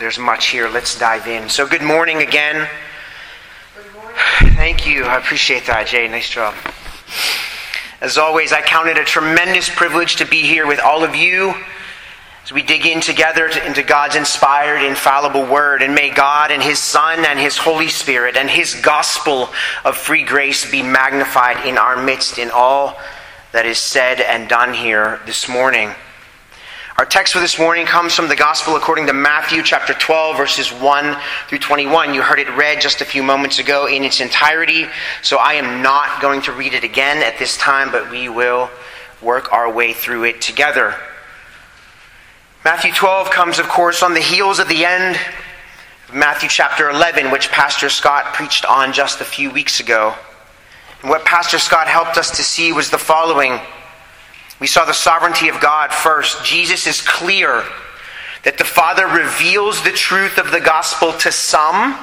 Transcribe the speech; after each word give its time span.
There's 0.00 0.18
much 0.18 0.46
here. 0.46 0.68
Let's 0.68 0.98
dive 0.98 1.28
in. 1.28 1.48
So, 1.48 1.68
good 1.68 1.80
morning 1.80 2.20
again. 2.20 2.68
Thank 4.56 4.88
you. 4.88 5.04
I 5.04 5.18
appreciate 5.18 5.66
that, 5.66 5.86
Jay. 5.86 6.08
Nice 6.08 6.28
job. 6.28 6.52
As 8.00 8.18
always, 8.18 8.52
I 8.52 8.60
count 8.60 8.88
it 8.88 8.98
a 8.98 9.04
tremendous 9.04 9.68
privilege 9.68 10.16
to 10.16 10.26
be 10.26 10.42
here 10.42 10.66
with 10.66 10.80
all 10.80 11.04
of 11.04 11.14
you 11.14 11.54
as 12.42 12.50
we 12.50 12.60
dig 12.60 12.86
in 12.86 13.00
together 13.00 13.48
to, 13.48 13.64
into 13.64 13.84
God's 13.84 14.16
inspired, 14.16 14.84
infallible 14.84 15.46
word. 15.46 15.80
And 15.80 15.94
may 15.94 16.10
God 16.10 16.50
and 16.50 16.60
His 16.60 16.80
Son 16.80 17.24
and 17.24 17.38
His 17.38 17.56
Holy 17.56 17.88
Spirit 17.88 18.36
and 18.36 18.50
His 18.50 18.74
gospel 18.74 19.48
of 19.84 19.96
free 19.96 20.24
grace 20.24 20.68
be 20.68 20.82
magnified 20.82 21.64
in 21.68 21.78
our 21.78 22.02
midst 22.02 22.38
in 22.38 22.50
all 22.50 22.98
that 23.52 23.64
is 23.64 23.78
said 23.78 24.20
and 24.20 24.48
done 24.48 24.74
here 24.74 25.20
this 25.24 25.48
morning. 25.48 25.94
Our 26.96 27.04
text 27.04 27.32
for 27.32 27.40
this 27.40 27.58
morning 27.58 27.86
comes 27.86 28.14
from 28.14 28.28
the 28.28 28.36
Gospel 28.36 28.76
according 28.76 29.08
to 29.08 29.12
Matthew 29.12 29.64
chapter 29.64 29.94
12, 29.94 30.36
verses 30.36 30.70
1 30.70 31.16
through 31.48 31.58
21. 31.58 32.14
You 32.14 32.22
heard 32.22 32.38
it 32.38 32.48
read 32.56 32.80
just 32.80 33.00
a 33.00 33.04
few 33.04 33.20
moments 33.20 33.58
ago 33.58 33.86
in 33.86 34.04
its 34.04 34.20
entirety, 34.20 34.86
so 35.20 35.38
I 35.38 35.54
am 35.54 35.82
not 35.82 36.22
going 36.22 36.40
to 36.42 36.52
read 36.52 36.72
it 36.72 36.84
again 36.84 37.20
at 37.24 37.36
this 37.36 37.56
time, 37.56 37.90
but 37.90 38.12
we 38.12 38.28
will 38.28 38.70
work 39.20 39.52
our 39.52 39.68
way 39.72 39.92
through 39.92 40.22
it 40.22 40.40
together. 40.40 40.94
Matthew 42.64 42.92
12 42.92 43.28
comes, 43.28 43.58
of 43.58 43.68
course, 43.68 44.00
on 44.00 44.14
the 44.14 44.20
heels 44.20 44.60
of 44.60 44.68
the 44.68 44.84
end 44.84 45.18
of 46.08 46.14
Matthew 46.14 46.48
chapter 46.48 46.90
11, 46.90 47.32
which 47.32 47.48
Pastor 47.48 47.88
Scott 47.88 48.34
preached 48.34 48.64
on 48.64 48.92
just 48.92 49.20
a 49.20 49.24
few 49.24 49.50
weeks 49.50 49.80
ago. 49.80 50.14
And 51.00 51.10
what 51.10 51.24
Pastor 51.24 51.58
Scott 51.58 51.88
helped 51.88 52.18
us 52.18 52.30
to 52.36 52.44
see 52.44 52.72
was 52.72 52.90
the 52.90 52.98
following. 52.98 53.58
We 54.60 54.66
saw 54.66 54.84
the 54.84 54.92
sovereignty 54.92 55.48
of 55.48 55.60
God 55.60 55.92
first. 55.92 56.44
Jesus 56.44 56.86
is 56.86 57.00
clear 57.00 57.64
that 58.44 58.58
the 58.58 58.64
Father 58.64 59.06
reveals 59.06 59.82
the 59.82 59.90
truth 59.90 60.38
of 60.38 60.50
the 60.50 60.60
gospel 60.60 61.12
to 61.14 61.32
some, 61.32 61.98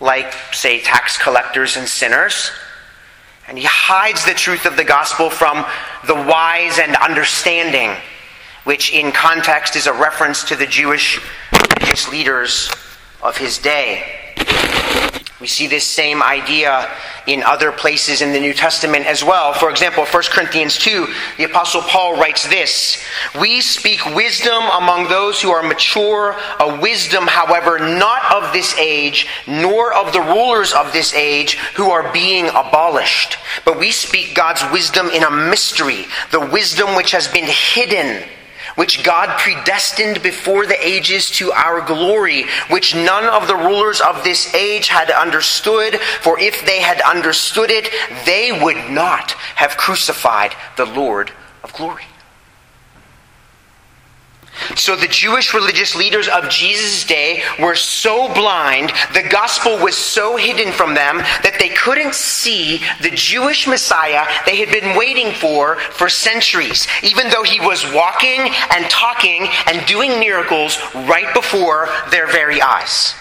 like, 0.00 0.32
say, 0.52 0.80
tax 0.80 1.18
collectors 1.18 1.76
and 1.76 1.88
sinners, 1.88 2.50
and 3.48 3.58
he 3.58 3.64
hides 3.64 4.24
the 4.24 4.34
truth 4.34 4.64
of 4.64 4.76
the 4.76 4.84
gospel 4.84 5.30
from 5.30 5.64
the 6.06 6.14
wise 6.14 6.78
and 6.78 6.94
understanding, 6.96 7.94
which 8.64 8.92
in 8.92 9.12
context 9.12 9.76
is 9.76 9.86
a 9.86 9.92
reference 9.92 10.44
to 10.44 10.56
the 10.56 10.66
Jewish 10.66 11.20
religious 11.52 12.10
leaders 12.10 12.70
of 13.22 13.36
his 13.36 13.58
day. 13.58 14.23
We 15.44 15.48
see 15.48 15.66
this 15.66 15.86
same 15.86 16.22
idea 16.22 16.88
in 17.26 17.42
other 17.42 17.70
places 17.70 18.22
in 18.22 18.32
the 18.32 18.40
New 18.40 18.54
Testament 18.54 19.04
as 19.04 19.22
well. 19.22 19.52
For 19.52 19.68
example, 19.68 20.06
1 20.06 20.22
Corinthians 20.30 20.78
2, 20.78 21.06
the 21.36 21.44
Apostle 21.44 21.82
Paul 21.82 22.16
writes 22.16 22.48
this 22.48 23.04
We 23.38 23.60
speak 23.60 24.14
wisdom 24.14 24.62
among 24.72 25.08
those 25.08 25.42
who 25.42 25.50
are 25.50 25.62
mature, 25.62 26.34
a 26.60 26.80
wisdom, 26.80 27.26
however, 27.26 27.78
not 27.78 28.32
of 28.32 28.54
this 28.54 28.74
age, 28.78 29.26
nor 29.46 29.92
of 29.92 30.14
the 30.14 30.20
rulers 30.22 30.72
of 30.72 30.94
this 30.94 31.12
age 31.12 31.56
who 31.74 31.90
are 31.90 32.10
being 32.10 32.48
abolished. 32.48 33.36
But 33.66 33.78
we 33.78 33.90
speak 33.90 34.34
God's 34.34 34.62
wisdom 34.72 35.08
in 35.08 35.24
a 35.24 35.30
mystery, 35.30 36.06
the 36.30 36.40
wisdom 36.40 36.96
which 36.96 37.10
has 37.10 37.28
been 37.28 37.44
hidden 37.46 38.22
which 38.74 39.04
God 39.04 39.38
predestined 39.38 40.22
before 40.22 40.66
the 40.66 40.86
ages 40.86 41.30
to 41.32 41.52
our 41.52 41.80
glory, 41.80 42.44
which 42.70 42.94
none 42.94 43.24
of 43.24 43.46
the 43.48 43.56
rulers 43.56 44.00
of 44.00 44.24
this 44.24 44.52
age 44.54 44.88
had 44.88 45.10
understood, 45.10 46.00
for 46.20 46.38
if 46.38 46.64
they 46.66 46.80
had 46.80 47.00
understood 47.02 47.70
it, 47.70 47.90
they 48.24 48.52
would 48.52 48.90
not 48.90 49.32
have 49.56 49.76
crucified 49.76 50.54
the 50.76 50.86
Lord 50.86 51.30
of 51.62 51.72
glory. 51.72 52.04
So 54.76 54.96
the 54.96 55.08
Jewish 55.08 55.52
religious 55.52 55.94
leaders 55.94 56.28
of 56.28 56.48
Jesus' 56.48 57.04
day 57.04 57.42
were 57.58 57.74
so 57.74 58.32
blind, 58.32 58.92
the 59.12 59.26
gospel 59.28 59.78
was 59.78 59.96
so 59.96 60.36
hidden 60.36 60.72
from 60.72 60.94
them 60.94 61.18
that 61.18 61.56
they 61.58 61.70
couldn't 61.70 62.14
see 62.14 62.80
the 63.02 63.10
Jewish 63.10 63.66
Messiah 63.66 64.24
they 64.46 64.56
had 64.56 64.70
been 64.70 64.96
waiting 64.96 65.32
for 65.32 65.76
for 65.76 66.08
centuries, 66.08 66.86
even 67.02 67.28
though 67.30 67.42
he 67.42 67.60
was 67.60 67.84
walking 67.92 68.50
and 68.70 68.88
talking 68.88 69.48
and 69.66 69.86
doing 69.86 70.20
miracles 70.20 70.78
right 70.94 71.32
before 71.34 71.88
their 72.10 72.26
very 72.26 72.62
eyes. 72.62 73.14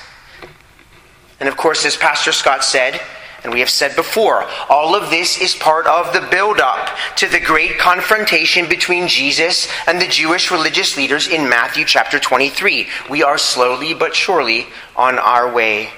And 1.40 1.50
of 1.50 1.58
course, 1.58 1.86
as 1.86 1.98
Pastor 1.98 2.32
Scott 2.32 2.64
said, 2.64 3.02
and 3.44 3.52
we 3.52 3.60
have 3.60 3.70
said 3.70 3.96
before, 3.96 4.46
all 4.70 4.96
of 4.96 5.10
this 5.10 5.40
is 5.40 5.56
part 5.56 5.86
of 5.86 6.14
the 6.14 6.28
build 6.32 6.60
up 6.60 6.90
to 7.18 7.28
the 7.28 7.40
great 7.40 7.78
confrontation 7.78 8.70
between 8.70 9.08
Jesus 9.08 9.68
and 9.86 10.02
the 10.02 10.08
Jewish 10.08 10.50
religious 10.50 10.96
leaders 10.96 11.28
in 11.28 11.50
Matthew 11.50 11.86
chapter 11.86 12.20
23. 12.20 12.88
We 13.10 13.24
are 13.24 13.38
slowly 13.38 13.94
but 13.94 14.16
surely 14.16 14.68
on 14.96 15.20
our 15.20 15.54
way 15.54 15.90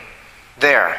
there. 0.59 0.97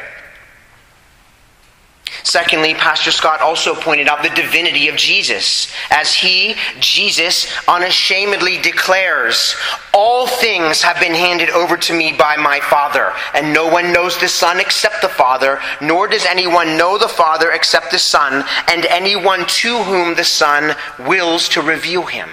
Secondly, 2.23 2.73
Pastor 2.73 3.11
Scott 3.11 3.41
also 3.41 3.73
pointed 3.73 4.07
out 4.07 4.23
the 4.23 4.29
divinity 4.29 4.87
of 4.89 4.95
Jesus, 4.95 5.71
as 5.89 6.13
he, 6.13 6.55
Jesus, 6.79 7.47
unashamedly 7.67 8.61
declares, 8.61 9.55
All 9.93 10.27
things 10.27 10.81
have 10.81 10.99
been 10.99 11.13
handed 11.13 11.49
over 11.49 11.77
to 11.77 11.93
me 11.93 12.13
by 12.13 12.35
my 12.35 12.59
Father, 12.59 13.13
and 13.33 13.53
no 13.53 13.67
one 13.67 13.93
knows 13.93 14.17
the 14.17 14.27
Son 14.27 14.59
except 14.59 15.01
the 15.01 15.09
Father, 15.09 15.59
nor 15.81 16.07
does 16.07 16.25
anyone 16.25 16.77
know 16.77 16.97
the 16.97 17.07
Father 17.07 17.51
except 17.51 17.91
the 17.91 17.99
Son, 17.99 18.43
and 18.69 18.85
anyone 18.85 19.45
to 19.47 19.77
whom 19.83 20.15
the 20.15 20.23
Son 20.23 20.75
wills 20.99 21.49
to 21.49 21.61
reveal 21.61 22.03
him. 22.03 22.29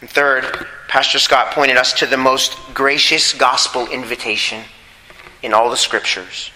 And 0.00 0.10
third, 0.10 0.66
Pastor 0.88 1.18
Scott 1.18 1.52
pointed 1.52 1.76
us 1.76 1.92
to 1.94 2.06
the 2.06 2.16
most 2.16 2.56
gracious 2.74 3.32
gospel 3.32 3.88
invitation 3.88 4.64
in 5.42 5.52
all 5.52 5.70
the 5.70 5.76
scriptures. 5.76 6.50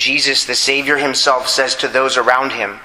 Jesus, 0.00 0.46
the 0.46 0.54
Savior 0.54 0.96
himself, 0.96 1.46
says 1.46 1.76
to 1.76 1.86
those 1.86 2.16
around 2.16 2.52
him, 2.52 2.80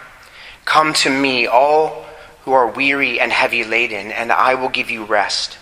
Come 0.65 0.91
to 0.95 1.09
me, 1.09 1.47
all 1.47 2.05
who 2.41 2.51
are 2.51 2.67
weary 2.67 3.21
and 3.21 3.31
heavy 3.31 3.63
laden, 3.63 4.11
and 4.11 4.33
I 4.33 4.55
will 4.55 4.67
give 4.67 4.91
you 4.91 5.05
rest. 5.05 5.57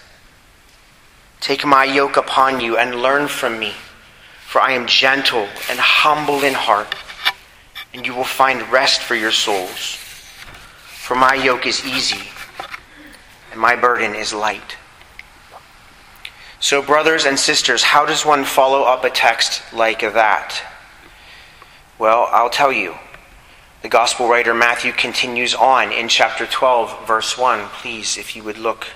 Take 1.41 1.63
my 1.63 1.85
yoke 1.85 2.17
upon 2.17 2.59
you 2.59 2.75
and 2.77 3.03
learn 3.03 3.27
from 3.27 3.59
me, 3.59 3.73
for 4.47 4.61
I 4.61 4.71
am 4.71 4.87
gentle 4.87 5.47
and 5.69 5.79
humble 5.79 6.43
in 6.43 6.55
heart, 6.55 6.95
and 7.93 8.03
you 8.03 8.15
will 8.15 8.23
find 8.23 8.71
rest 8.71 9.01
for 9.01 9.13
your 9.13 9.31
souls. 9.31 9.97
For 11.05 11.13
my 11.15 11.35
yoke 11.35 11.67
is 11.67 11.85
easy, 11.85 12.29
and 13.51 13.61
my 13.61 13.75
burden 13.75 14.15
is 14.15 14.33
light. 14.33 14.75
So, 16.59 16.81
brothers 16.81 17.25
and 17.25 17.37
sisters, 17.37 17.83
how 17.83 18.07
does 18.07 18.25
one 18.25 18.43
follow 18.43 18.81
up 18.81 19.03
a 19.03 19.11
text 19.11 19.61
like 19.71 20.01
that? 20.01 20.72
Well, 22.03 22.27
I'll 22.33 22.49
tell 22.49 22.73
you. 22.73 22.95
The 23.81 23.87
gospel 23.87 24.27
writer 24.27 24.53
Matthew 24.53 24.91
continues 24.91 25.55
on 25.55 25.93
in 25.93 26.09
chapter 26.09 26.45
12, 26.45 27.07
verse 27.07 27.37
1. 27.37 27.69
Please, 27.69 28.17
if 28.17 28.35
you 28.35 28.43
would 28.43 28.57
look. 28.57 28.87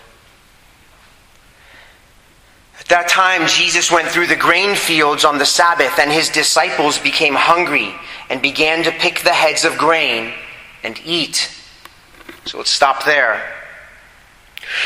At 2.78 2.88
that 2.88 3.08
time, 3.08 3.48
Jesus 3.48 3.90
went 3.90 4.10
through 4.10 4.28
the 4.28 4.36
grain 4.36 4.76
fields 4.76 5.24
on 5.24 5.38
the 5.38 5.46
Sabbath, 5.46 5.98
and 6.00 6.12
his 6.12 6.28
disciples 6.28 7.00
became 7.00 7.34
hungry 7.34 7.96
and 8.30 8.42
began 8.42 8.84
to 8.84 8.92
pick 8.92 9.22
the 9.22 9.32
heads 9.32 9.64
of 9.64 9.78
grain 9.78 10.34
and 10.84 11.00
eat. 11.06 11.50
So 12.44 12.58
let's 12.58 12.72
stop 12.72 13.06
there. 13.06 13.57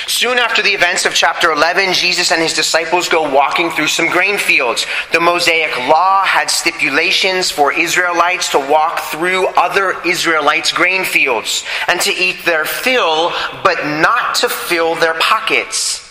Soon 0.07 0.37
after 0.37 0.61
the 0.61 0.69
events 0.69 1.05
of 1.05 1.13
chapter 1.13 1.51
11, 1.51 1.93
Jesus 1.93 2.31
and 2.31 2.41
his 2.41 2.53
disciples 2.53 3.09
go 3.09 3.33
walking 3.33 3.71
through 3.71 3.87
some 3.87 4.09
grain 4.09 4.37
fields. 4.37 4.85
The 5.11 5.19
Mosaic 5.19 5.75
law 5.87 6.23
had 6.23 6.49
stipulations 6.49 7.49
for 7.49 7.73
Israelites 7.73 8.49
to 8.51 8.59
walk 8.59 8.99
through 8.99 9.47
other 9.47 9.99
Israelites' 10.05 10.71
grain 10.71 11.03
fields 11.03 11.63
and 11.87 11.99
to 12.01 12.11
eat 12.11 12.45
their 12.45 12.65
fill, 12.65 13.31
but 13.63 13.83
not 14.01 14.35
to 14.35 14.49
fill 14.49 14.95
their 14.95 15.15
pockets. 15.15 16.07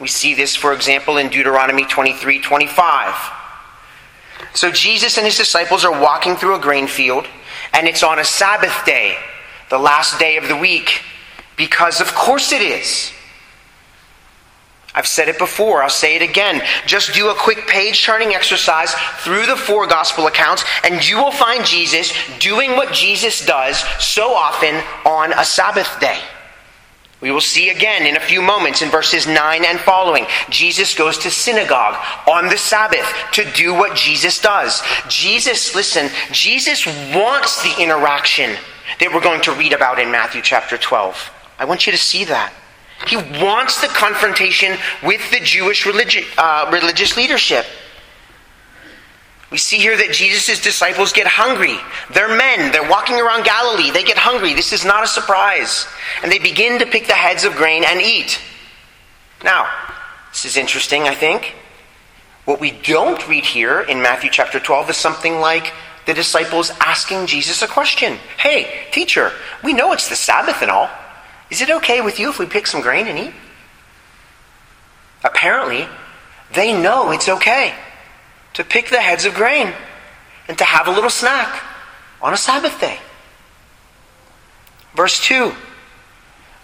We 0.00 0.08
see 0.08 0.34
this, 0.34 0.56
for 0.56 0.72
example, 0.72 1.16
in 1.16 1.28
Deuteronomy 1.28 1.84
23 1.84 2.40
25. 2.40 3.14
So 4.54 4.70
Jesus 4.70 5.16
and 5.16 5.24
his 5.24 5.36
disciples 5.36 5.84
are 5.84 6.00
walking 6.00 6.34
through 6.34 6.56
a 6.56 6.60
grain 6.60 6.88
field, 6.88 7.26
and 7.72 7.86
it's 7.86 8.02
on 8.02 8.18
a 8.18 8.24
Sabbath 8.24 8.84
day, 8.84 9.16
the 9.70 9.78
last 9.78 10.18
day 10.18 10.36
of 10.36 10.48
the 10.48 10.56
week. 10.56 11.02
Because 11.56 12.00
of 12.00 12.14
course 12.14 12.52
it 12.52 12.62
is. 12.62 13.12
I've 14.94 15.06
said 15.06 15.28
it 15.28 15.38
before, 15.38 15.82
I'll 15.82 15.88
say 15.88 16.16
it 16.16 16.22
again. 16.22 16.62
Just 16.86 17.14
do 17.14 17.30
a 17.30 17.34
quick 17.34 17.66
page 17.66 18.04
turning 18.04 18.34
exercise 18.34 18.92
through 19.20 19.46
the 19.46 19.56
four 19.56 19.86
gospel 19.86 20.26
accounts, 20.26 20.64
and 20.84 21.06
you 21.08 21.16
will 21.16 21.30
find 21.30 21.64
Jesus 21.64 22.12
doing 22.38 22.72
what 22.72 22.92
Jesus 22.92 23.44
does 23.46 23.78
so 23.98 24.34
often 24.34 24.74
on 25.06 25.32
a 25.32 25.44
Sabbath 25.44 25.98
day. 25.98 26.20
We 27.22 27.30
will 27.30 27.40
see 27.40 27.70
again 27.70 28.04
in 28.04 28.16
a 28.16 28.20
few 28.20 28.42
moments 28.42 28.82
in 28.82 28.90
verses 28.90 29.28
9 29.28 29.64
and 29.64 29.78
following. 29.78 30.26
Jesus 30.50 30.94
goes 30.94 31.16
to 31.18 31.30
synagogue 31.30 31.94
on 32.28 32.48
the 32.48 32.58
Sabbath 32.58 33.06
to 33.32 33.50
do 33.52 33.72
what 33.72 33.96
Jesus 33.96 34.40
does. 34.40 34.82
Jesus, 35.08 35.74
listen, 35.74 36.10
Jesus 36.32 36.84
wants 37.14 37.62
the 37.62 37.80
interaction 37.80 38.56
that 38.98 39.14
we're 39.14 39.20
going 39.20 39.40
to 39.42 39.52
read 39.52 39.72
about 39.72 40.00
in 40.00 40.10
Matthew 40.10 40.42
chapter 40.42 40.76
12. 40.76 41.30
I 41.62 41.64
want 41.64 41.86
you 41.86 41.92
to 41.92 41.98
see 41.98 42.24
that. 42.24 42.52
He 43.06 43.14
wants 43.16 43.80
the 43.80 43.86
confrontation 43.86 44.76
with 45.04 45.30
the 45.30 45.38
Jewish 45.38 45.84
religi- 45.84 46.26
uh, 46.36 46.68
religious 46.72 47.16
leadership. 47.16 47.64
We 49.52 49.58
see 49.58 49.76
here 49.76 49.96
that 49.96 50.10
Jesus' 50.10 50.60
disciples 50.60 51.12
get 51.12 51.28
hungry. 51.28 51.78
They're 52.12 52.36
men. 52.36 52.72
They're 52.72 52.90
walking 52.90 53.20
around 53.20 53.44
Galilee. 53.44 53.92
They 53.92 54.02
get 54.02 54.18
hungry. 54.18 54.54
This 54.54 54.72
is 54.72 54.84
not 54.84 55.04
a 55.04 55.06
surprise. 55.06 55.86
And 56.24 56.32
they 56.32 56.40
begin 56.40 56.80
to 56.80 56.86
pick 56.86 57.06
the 57.06 57.12
heads 57.12 57.44
of 57.44 57.54
grain 57.54 57.84
and 57.84 58.00
eat. 58.00 58.40
Now, 59.44 59.68
this 60.32 60.44
is 60.44 60.56
interesting, 60.56 61.02
I 61.02 61.14
think. 61.14 61.54
What 62.44 62.58
we 62.58 62.72
don't 62.72 63.28
read 63.28 63.44
here 63.44 63.82
in 63.82 64.02
Matthew 64.02 64.30
chapter 64.30 64.58
12 64.58 64.90
is 64.90 64.96
something 64.96 65.38
like 65.38 65.72
the 66.06 66.14
disciples 66.14 66.72
asking 66.80 67.26
Jesus 67.26 67.62
a 67.62 67.68
question 67.68 68.18
Hey, 68.36 68.88
teacher, 68.90 69.30
we 69.62 69.72
know 69.72 69.92
it's 69.92 70.08
the 70.08 70.16
Sabbath 70.16 70.60
and 70.60 70.68
all. 70.68 70.90
Is 71.52 71.60
it 71.60 71.68
okay 71.68 72.00
with 72.00 72.18
you 72.18 72.30
if 72.30 72.38
we 72.38 72.46
pick 72.46 72.66
some 72.66 72.80
grain 72.80 73.06
and 73.06 73.18
eat? 73.18 73.34
Apparently, 75.22 75.86
they 76.54 76.72
know 76.72 77.10
it's 77.10 77.28
okay 77.28 77.74
to 78.54 78.64
pick 78.64 78.88
the 78.88 79.02
heads 79.02 79.26
of 79.26 79.34
grain 79.34 79.70
and 80.48 80.56
to 80.56 80.64
have 80.64 80.88
a 80.88 80.90
little 80.90 81.10
snack 81.10 81.62
on 82.22 82.32
a 82.32 82.38
Sabbath 82.38 82.80
day. 82.80 82.98
Verse 84.94 85.20
2 85.26 85.52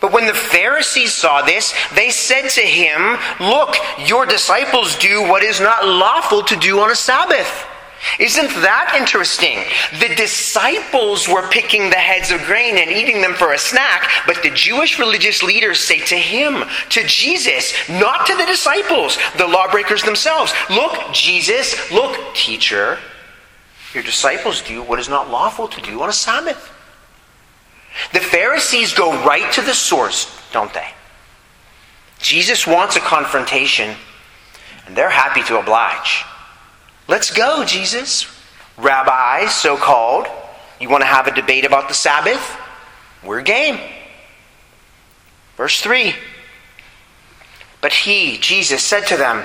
But 0.00 0.10
when 0.10 0.24
the 0.24 0.32
Pharisees 0.32 1.12
saw 1.12 1.42
this, 1.42 1.74
they 1.94 2.08
said 2.08 2.48
to 2.48 2.62
him, 2.62 3.18
Look, 3.40 3.76
your 4.06 4.24
disciples 4.24 4.96
do 4.96 5.20
what 5.20 5.42
is 5.42 5.60
not 5.60 5.86
lawful 5.86 6.42
to 6.44 6.56
do 6.56 6.80
on 6.80 6.90
a 6.90 6.96
Sabbath. 6.96 7.66
Isn't 8.18 8.48
that 8.62 8.94
interesting? 8.98 9.58
The 9.98 10.14
disciples 10.14 11.28
were 11.28 11.48
picking 11.48 11.90
the 11.90 11.96
heads 11.96 12.30
of 12.30 12.40
grain 12.42 12.78
and 12.78 12.90
eating 12.90 13.20
them 13.20 13.34
for 13.34 13.52
a 13.52 13.58
snack, 13.58 14.08
but 14.26 14.42
the 14.42 14.50
Jewish 14.50 14.98
religious 14.98 15.42
leaders 15.42 15.80
say 15.80 15.98
to 16.06 16.16
him, 16.16 16.64
to 16.90 17.04
Jesus, 17.04 17.74
not 17.88 18.26
to 18.26 18.36
the 18.36 18.46
disciples, 18.46 19.18
the 19.36 19.46
lawbreakers 19.46 20.02
themselves, 20.02 20.52
Look, 20.70 21.12
Jesus, 21.12 21.90
look, 21.90 22.34
teacher, 22.34 22.98
your 23.94 24.02
disciples 24.02 24.62
do 24.62 24.82
what 24.82 25.00
is 25.00 25.08
not 25.08 25.30
lawful 25.30 25.66
to 25.68 25.80
do 25.80 26.02
on 26.02 26.08
a 26.08 26.12
Sabbath. 26.12 26.72
The 28.12 28.20
Pharisees 28.20 28.92
go 28.92 29.12
right 29.24 29.50
to 29.54 29.62
the 29.62 29.74
source, 29.74 30.30
don't 30.52 30.72
they? 30.72 30.88
Jesus 32.20 32.66
wants 32.66 32.96
a 32.96 33.00
confrontation, 33.00 33.96
and 34.86 34.96
they're 34.96 35.10
happy 35.10 35.42
to 35.44 35.58
oblige. 35.58 36.24
Let's 37.08 37.30
go, 37.30 37.64
Jesus. 37.64 38.26
Rabbi, 38.76 39.46
so 39.46 39.78
called. 39.78 40.26
You 40.78 40.90
want 40.90 41.00
to 41.02 41.06
have 41.06 41.26
a 41.26 41.34
debate 41.34 41.64
about 41.64 41.88
the 41.88 41.94
Sabbath? 41.94 42.56
We're 43.24 43.40
game. 43.40 43.80
Verse 45.56 45.80
3 45.80 46.14
But 47.80 47.94
he, 47.94 48.36
Jesus, 48.38 48.84
said 48.84 49.06
to 49.06 49.16
them, 49.16 49.42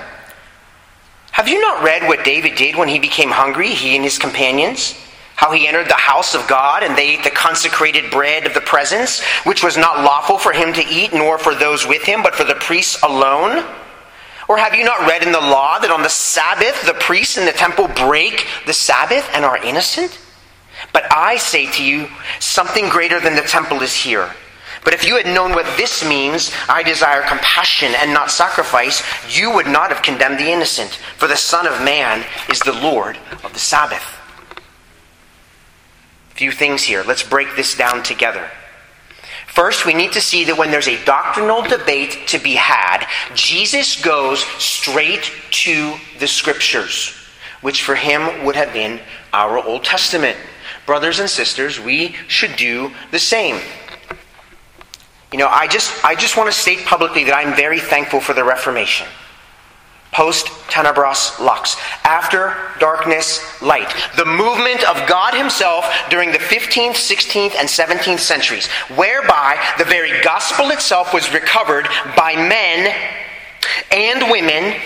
Have 1.32 1.48
you 1.48 1.62
not 1.62 1.82
read 1.82 2.04
what 2.04 2.26
David 2.26 2.56
did 2.56 2.76
when 2.76 2.90
he 2.90 3.00
became 3.00 3.30
hungry, 3.30 3.70
he 3.70 3.96
and 3.96 4.04
his 4.04 4.20
companions? 4.20 4.96
How 5.36 5.52
he 5.52 5.66
entered 5.66 5.88
the 5.88 5.94
house 5.94 6.36
of 6.36 6.48
God 6.48 6.84
and 6.84 6.98
they 6.98 7.16
ate 7.16 7.24
the 7.24 7.32
consecrated 7.32 8.12
bread 8.12 8.46
of 8.46 8.54
the 8.54 8.62
presence, 8.62 9.24
which 9.46 9.64
was 9.64 9.78
not 9.78 10.04
lawful 10.04 10.38
for 10.38 10.52
him 10.52 10.74
to 10.74 10.86
eat, 10.86 11.14
nor 11.14 11.38
for 11.38 11.56
those 11.56 11.88
with 11.88 12.04
him, 12.04 12.22
but 12.24 12.36
for 12.36 12.44
the 12.44 12.56
priests 12.56 13.02
alone? 13.04 13.66
Or 14.48 14.58
have 14.58 14.76
you 14.76 14.84
not 14.84 15.08
read 15.08 15.24
in 15.24 15.32
the 15.32 15.40
law 15.40 15.80
that 15.80 15.92
on 15.92 16.04
the 16.04 16.10
Sabbath 16.10 16.86
the 16.86 16.94
priests 16.94 17.38
in 17.38 17.46
the 17.46 17.52
temple 17.52 17.88
break 17.88 18.46
the 18.66 18.74
Sabbath 18.74 19.30
and 19.34 19.46
are 19.46 19.58
innocent? 19.64 20.20
But 20.92 21.06
I 21.12 21.38
say 21.38 21.72
to 21.72 21.84
you, 21.84 22.08
something 22.40 22.90
greater 22.90 23.20
than 23.20 23.36
the 23.36 23.42
temple 23.42 23.82
is 23.82 23.96
here. 23.96 24.32
But 24.84 24.94
if 24.94 25.06
you 25.06 25.16
had 25.16 25.26
known 25.26 25.52
what 25.52 25.78
this 25.78 26.04
means, 26.08 26.52
I 26.68 26.84
desire 26.84 27.22
compassion 27.22 27.94
and 27.96 28.14
not 28.14 28.32
sacrifice, 28.32 29.02
you 29.30 29.54
would 29.54 29.68
not 29.68 29.92
have 29.92 30.02
condemned 30.02 30.40
the 30.40 30.52
innocent, 30.52 30.92
for 31.18 31.28
the 31.28 31.38
Son 31.38 31.66
of 31.66 31.82
Man 31.82 32.26
is 32.50 32.60
the 32.60 32.74
Lord 32.74 33.18
of 33.44 33.54
the 33.54 33.60
Sabbath. 33.60 34.20
A 36.32 36.36
few 36.36 36.52
things 36.52 36.84
here. 36.84 37.04
Let's 37.04 37.24
break 37.24 37.56
this 37.56 37.76
down 37.76 38.04
together. 38.04 38.50
First, 39.54 39.86
we 39.86 39.94
need 39.94 40.14
to 40.14 40.22
see 40.22 40.46
that 40.46 40.58
when 40.58 40.72
there's 40.72 40.88
a 40.88 41.06
doctrinal 41.06 41.62
debate 41.62 42.28
to 42.30 42.40
be 42.40 42.56
had, 42.56 43.06
Jesus 43.36 44.02
goes 44.02 44.44
straight 44.58 45.32
to 45.52 45.94
the 46.18 46.26
scriptures, 46.26 47.14
which 47.62 47.84
for 47.84 47.94
him 47.94 48.46
would 48.46 48.56
have 48.56 48.74
been 48.74 49.00
our 49.32 49.64
Old 49.64 49.84
Testament. 49.84 50.36
Brothers 50.88 51.20
and 51.20 51.30
sisters, 51.30 51.80
we 51.80 52.16
should 52.28 52.56
do 52.56 52.92
the 53.12 53.20
same. 53.20 53.62
You 55.32 55.38
know, 55.38 55.48
I 55.48 55.68
just, 55.68 56.04
I 56.04 56.16
just 56.16 56.36
want 56.36 56.52
to 56.52 56.60
state 56.60 56.84
publicly 56.86 57.24
that 57.26 57.36
I'm 57.36 57.56
very 57.56 57.80
thankful 57.80 58.22
for 58.22 58.34
the 58.34 58.44
Reformation 58.44 59.06
post 60.14 60.48
tenebras 60.70 61.40
lux, 61.40 61.76
after 62.04 62.56
darkness, 62.80 63.62
light. 63.62 63.94
The 64.16 64.26
movement 64.26 64.88
of 64.88 65.08
God 65.08 65.34
Himself 65.34 65.86
during 66.10 66.32
the 66.32 66.38
15th, 66.38 66.92
16th, 66.92 67.56
and 67.56 67.68
17th 67.68 68.20
centuries, 68.20 68.68
whereby 68.96 69.58
the 69.78 69.86
very 69.86 70.22
gospel 70.22 70.70
itself 70.72 71.14
was 71.14 71.34
recovered 71.34 71.88
by 72.16 72.36
men 72.36 72.96
and 73.92 74.32
women 74.32 74.80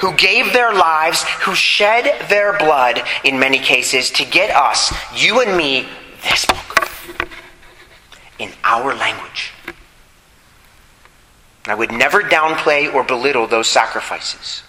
who 0.00 0.12
gave 0.14 0.52
their 0.52 0.72
lives, 0.72 1.22
who 1.42 1.54
shed 1.54 2.28
their 2.28 2.56
blood 2.58 3.00
in 3.24 3.38
many 3.38 3.58
cases 3.58 4.10
to 4.10 4.24
get 4.24 4.54
us, 4.54 4.92
you 5.14 5.40
and 5.40 5.56
me, 5.56 5.88
this 6.22 6.44
book 6.46 6.88
in 8.38 8.52
our 8.64 8.94
language. 8.94 9.52
I 11.70 11.74
would 11.74 11.92
never 11.92 12.22
downplay 12.22 12.92
or 12.92 13.04
belittle 13.04 13.46
those 13.46 13.68
sacrifices. 13.68 14.62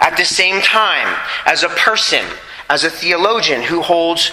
At 0.00 0.16
the 0.16 0.24
same 0.24 0.60
time, 0.60 1.18
as 1.46 1.62
a 1.62 1.68
person, 1.68 2.24
as 2.68 2.84
a 2.84 2.90
theologian 2.90 3.62
who 3.62 3.82
holds 3.82 4.32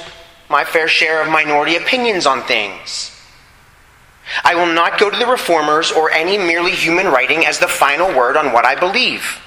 my 0.49 0.63
fair 0.63 0.87
share 0.87 1.21
of 1.21 1.29
minority 1.29 1.75
opinions 1.75 2.25
on 2.25 2.43
things, 2.43 3.11
I 4.43 4.55
will 4.55 4.71
not 4.73 4.99
go 4.99 5.09
to 5.09 5.17
the 5.17 5.25
reformers 5.25 5.91
or 5.91 6.11
any 6.11 6.37
merely 6.37 6.71
human 6.71 7.07
writing 7.07 7.45
as 7.45 7.59
the 7.59 7.67
final 7.67 8.15
word 8.15 8.37
on 8.37 8.53
what 8.53 8.65
I 8.65 8.75
believe. 8.75 9.41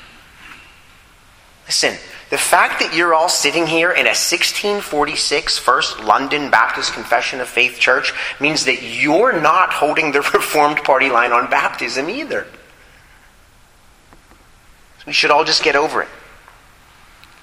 Listen, 1.67 1.97
the 2.33 2.39
fact 2.39 2.81
that 2.81 2.97
you're 2.97 3.13
all 3.13 3.29
sitting 3.29 3.67
here 3.67 3.91
in 3.91 4.07
a 4.07 4.17
1646 4.17 5.59
First 5.59 6.01
London 6.01 6.51
Baptist 6.51 6.95
Confession 6.95 7.43
of 7.43 7.47
Faith 7.47 7.79
church 7.79 8.15
means 8.41 8.65
that 8.65 8.83
you're 8.83 9.39
not 9.39 9.71
holding 9.71 10.13
the 10.13 10.21
Reformed 10.33 10.79
Party 10.79 11.11
line 11.11 11.31
on 11.31 11.51
baptism 11.51 12.09
either. 12.09 12.47
We 15.07 15.13
should 15.13 15.31
all 15.31 15.45
just 15.45 15.63
get 15.63 15.77
over 15.77 16.01
it. 16.01 16.09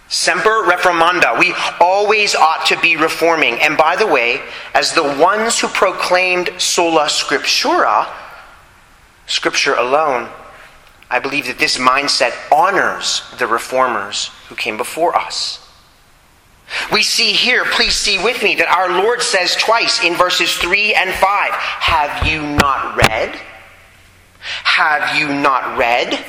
Semper 0.08 0.66
reformanda. 0.66 1.38
We 1.38 1.54
always 1.80 2.34
ought 2.34 2.66
to 2.66 2.80
be 2.80 2.96
reforming. 2.96 3.60
And 3.60 3.78
by 3.78 3.96
the 3.96 4.08
way, 4.08 4.42
as 4.74 4.94
the 4.94 5.04
ones 5.04 5.60
who 5.60 5.68
proclaimed 5.68 6.50
sola 6.58 7.06
scriptura, 7.06 8.12
scripture 9.28 9.76
alone, 9.76 10.30
I 11.10 11.20
believe 11.20 11.48
that 11.48 11.60
this 11.60 11.78
mindset 11.78 12.34
honors 12.52 13.24
the 13.38 13.48
reformers 13.48 14.28
who 14.48 14.56
came 14.56 14.78
before 14.78 15.16
us. 15.16 15.66
We 16.92 17.02
see 17.02 17.32
here, 17.32 17.66
please 17.66 17.96
see 17.96 18.24
with 18.24 18.44
me, 18.44 18.56
that 18.56 18.68
our 18.68 19.02
Lord 19.02 19.24
says 19.24 19.56
twice 19.56 20.04
in 20.04 20.14
verses 20.16 20.54
3 20.56 20.94
and 20.94 21.10
5 21.10 21.52
Have 21.52 22.28
you 22.28 22.42
not 22.42 22.96
read? 22.96 23.40
Have 24.64 25.20
you 25.20 25.28
not 25.28 25.78
read? 25.78 26.24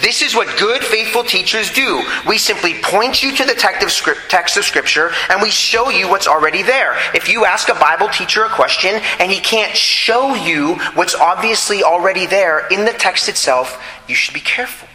This 0.00 0.22
is 0.22 0.34
what 0.34 0.58
good, 0.58 0.82
faithful 0.82 1.24
teachers 1.24 1.72
do. 1.72 2.02
We 2.26 2.38
simply 2.38 2.74
point 2.82 3.22
you 3.22 3.34
to 3.36 3.44
the 3.44 3.54
text 3.54 4.56
of 4.56 4.64
Scripture 4.64 5.10
and 5.28 5.42
we 5.42 5.50
show 5.50 5.90
you 5.90 6.08
what's 6.08 6.28
already 6.28 6.62
there. 6.62 6.96
If 7.14 7.28
you 7.28 7.44
ask 7.44 7.68
a 7.68 7.74
Bible 7.74 8.08
teacher 8.08 8.44
a 8.44 8.48
question 8.48 9.00
and 9.18 9.30
he 9.30 9.40
can't 9.40 9.76
show 9.76 10.34
you 10.34 10.76
what's 10.94 11.14
obviously 11.14 11.82
already 11.82 12.26
there 12.26 12.66
in 12.68 12.84
the 12.84 12.92
text 12.92 13.28
itself, 13.28 13.82
you 14.08 14.14
should 14.14 14.34
be 14.34 14.40
careful. 14.40 14.88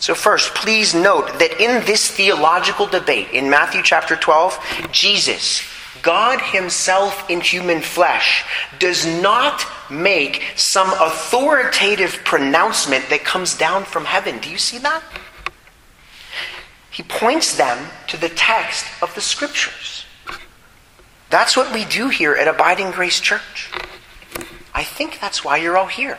So, 0.00 0.14
first, 0.14 0.54
please 0.54 0.94
note 0.94 1.38
that 1.38 1.62
in 1.62 1.84
this 1.86 2.10
theological 2.10 2.86
debate 2.86 3.30
in 3.32 3.48
Matthew 3.48 3.82
chapter 3.82 4.16
12, 4.16 4.58
Jesus, 4.90 5.62
God 6.02 6.40
Himself 6.40 7.28
in 7.30 7.40
human 7.40 7.80
flesh, 7.80 8.44
does 8.78 9.06
not 9.06 9.64
make 9.90 10.42
some 10.56 10.88
authoritative 11.00 12.20
pronouncement 12.24 13.08
that 13.10 13.24
comes 13.24 13.56
down 13.56 13.84
from 13.84 14.04
heaven. 14.04 14.38
Do 14.38 14.50
you 14.50 14.58
see 14.58 14.78
that? 14.78 15.02
He 16.90 17.02
points 17.02 17.56
them 17.56 17.90
to 18.08 18.16
the 18.16 18.28
text 18.28 18.86
of 19.02 19.14
the 19.14 19.20
Scriptures. 19.20 20.04
That's 21.30 21.56
what 21.56 21.72
we 21.74 21.84
do 21.84 22.08
here 22.08 22.34
at 22.34 22.46
Abiding 22.46 22.92
Grace 22.92 23.18
Church. 23.18 23.70
I 24.72 24.84
think 24.84 25.18
that's 25.20 25.44
why 25.44 25.56
you're 25.56 25.76
all 25.76 25.86
here. 25.86 26.18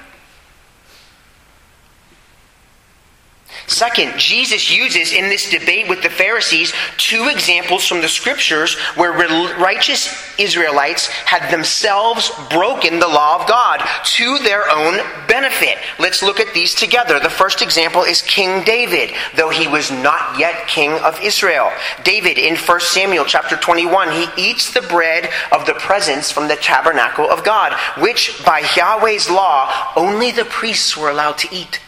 Second, 3.67 4.17
Jesus 4.17 4.69
uses 4.75 5.12
in 5.12 5.29
this 5.29 5.50
debate 5.50 5.89
with 5.89 6.03
the 6.03 6.09
Pharisees 6.09 6.74
two 6.97 7.29
examples 7.29 7.88
from 7.88 8.01
the 8.01 8.07
scriptures 8.07 8.75
where 8.95 9.12
righteous 9.57 10.07
Israelites 10.38 11.07
had 11.07 11.51
themselves 11.51 12.31
broken 12.50 13.00
the 13.00 13.07
law 13.07 13.41
of 13.41 13.47
God 13.47 13.81
to 14.03 14.38
their 14.39 14.69
own 14.69 15.00
benefit. 15.27 15.77
Let's 16.00 16.21
look 16.21 16.39
at 16.39 16.53
these 16.53 16.75
together. 16.75 17.19
The 17.19 17.29
first 17.29 17.62
example 17.62 18.03
is 18.03 18.21
King 18.21 18.63
David, 18.63 19.12
though 19.35 19.50
he 19.50 19.67
was 19.67 19.91
not 19.91 20.38
yet 20.38 20.67
king 20.67 20.91
of 20.91 21.19
Israel. 21.21 21.71
David 22.03 22.38
in 22.38 22.55
1 22.55 22.79
Samuel 22.81 23.25
chapter 23.25 23.57
21, 23.57 24.12
he 24.12 24.27
eats 24.38 24.74
the 24.74 24.81
bread 24.81 25.29
of 25.51 25.65
the 25.65 25.74
presence 25.74 26.31
from 26.31 26.47
the 26.47 26.55
tabernacle 26.55 27.29
of 27.29 27.43
God, 27.43 27.74
which 28.00 28.43
by 28.45 28.62
Yahweh's 28.75 29.29
law 29.29 29.91
only 29.95 30.31
the 30.31 30.45
priests 30.45 30.95
were 30.95 31.09
allowed 31.09 31.38
to 31.39 31.47
eat. 31.53 31.79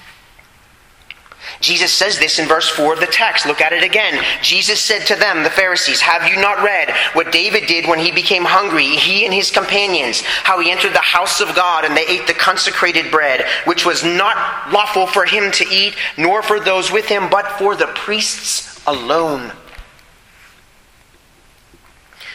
Jesus 1.59 1.91
says 1.91 2.19
this 2.19 2.39
in 2.39 2.47
verse 2.47 2.69
4 2.69 2.93
of 2.93 2.99
the 2.99 3.07
text. 3.07 3.45
Look 3.45 3.61
at 3.61 3.73
it 3.73 3.83
again. 3.83 4.23
Jesus 4.41 4.79
said 4.79 5.05
to 5.07 5.15
them, 5.15 5.43
the 5.43 5.49
Pharisees, 5.49 5.99
Have 6.01 6.27
you 6.27 6.39
not 6.39 6.63
read 6.63 6.93
what 7.13 7.31
David 7.31 7.67
did 7.67 7.87
when 7.87 7.99
he 7.99 8.11
became 8.11 8.43
hungry, 8.45 8.85
he 8.85 9.25
and 9.25 9.33
his 9.33 9.49
companions, 9.49 10.21
how 10.21 10.59
he 10.59 10.71
entered 10.71 10.93
the 10.93 10.99
house 10.99 11.41
of 11.41 11.55
God 11.55 11.83
and 11.83 11.97
they 11.97 12.05
ate 12.05 12.27
the 12.27 12.33
consecrated 12.33 13.09
bread, 13.09 13.45
which 13.65 13.85
was 13.85 14.03
not 14.03 14.71
lawful 14.71 15.07
for 15.07 15.25
him 15.25 15.51
to 15.53 15.67
eat, 15.67 15.95
nor 16.17 16.43
for 16.43 16.59
those 16.59 16.91
with 16.91 17.07
him, 17.07 17.29
but 17.29 17.47
for 17.57 17.75
the 17.75 17.87
priests 17.87 18.79
alone? 18.85 19.51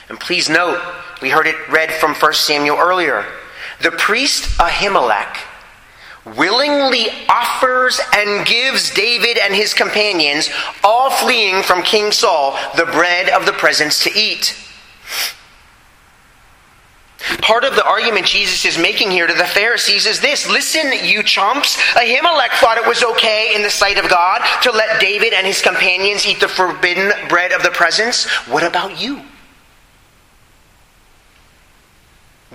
And 0.09 0.19
please 0.19 0.49
note, 0.49 0.83
we 1.23 1.31
heard 1.31 1.47
it 1.47 1.57
read 1.71 1.93
from 1.93 2.15
1 2.15 2.35
Samuel 2.35 2.77
earlier. 2.77 3.25
The 3.81 3.93
priest 3.93 4.59
Ahimelech 4.59 5.37
willingly 6.25 7.09
offers 7.29 8.01
and 8.15 8.47
gives 8.47 8.93
David 8.95 9.39
and 9.39 9.55
his 9.55 9.75
companions, 9.75 10.51
all 10.85 11.11
fleeing 11.11 11.63
from 11.63 11.83
King 11.83 12.13
Saul, 12.13 12.57
the 12.77 12.87
bread 12.87 13.29
of 13.29 13.47
the 13.47 13.53
presence 13.53 14.03
to 14.05 14.11
eat. 14.15 14.57
Part 17.41 17.65
of 17.65 17.77
the 17.77 17.85
argument 17.85 18.27
Jesus 18.27 18.65
is 18.65 18.79
making 18.79 19.11
here 19.11 19.27
to 19.27 19.33
the 19.33 19.45
Pharisees 19.45 20.07
is 20.07 20.21
this 20.21 20.49
Listen, 20.49 20.93
you 21.05 21.23
chumps. 21.23 21.77
Ahimelech 21.95 22.51
thought 22.59 22.79
it 22.79 22.87
was 22.87 23.05
okay 23.05 23.55
in 23.55 23.63
the 23.63 23.71
sight 23.71 23.97
of 23.97 24.09
God 24.11 24.43
to 24.63 24.73
let 24.73 25.01
David 25.01 25.33
and 25.33 25.47
his 25.47 25.63
companions 25.63 26.27
eat 26.27 26.41
the 26.41 26.49
forbidden 26.49 27.13
bread 27.29 27.53
of 27.53 27.63
the 27.63 27.71
presence. 27.71 28.29
What 28.49 28.65
about 28.65 29.01
you? 29.01 29.23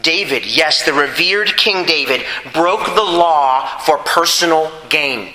David, 0.01 0.45
yes, 0.45 0.85
the 0.85 0.93
revered 0.93 1.55
King 1.57 1.85
David, 1.85 2.23
broke 2.53 2.85
the 2.85 3.03
law 3.03 3.79
for 3.79 3.97
personal 3.99 4.71
gain. 4.89 5.33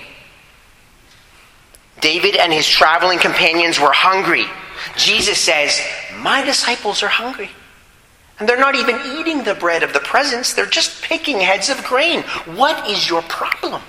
David 1.99 2.35
and 2.35 2.51
his 2.51 2.67
traveling 2.67 3.19
companions 3.19 3.79
were 3.79 3.91
hungry. 3.91 4.45
Jesus 4.97 5.37
says, 5.37 5.81
My 6.17 6.43
disciples 6.43 7.03
are 7.03 7.07
hungry. 7.07 7.49
And 8.39 8.49
they're 8.49 8.59
not 8.59 8.75
even 8.75 8.99
eating 9.17 9.43
the 9.43 9.53
bread 9.53 9.83
of 9.83 9.93
the 9.93 9.99
presence, 9.99 10.53
they're 10.53 10.65
just 10.65 11.01
picking 11.03 11.39
heads 11.39 11.69
of 11.69 11.83
grain. 11.83 12.23
What 12.55 12.89
is 12.89 13.09
your 13.09 13.21
problem? 13.23 13.81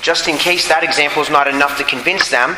Just 0.00 0.26
in 0.26 0.36
case 0.36 0.66
that 0.68 0.82
example 0.82 1.22
is 1.22 1.30
not 1.30 1.46
enough 1.46 1.78
to 1.78 1.84
convince 1.84 2.28
them, 2.28 2.56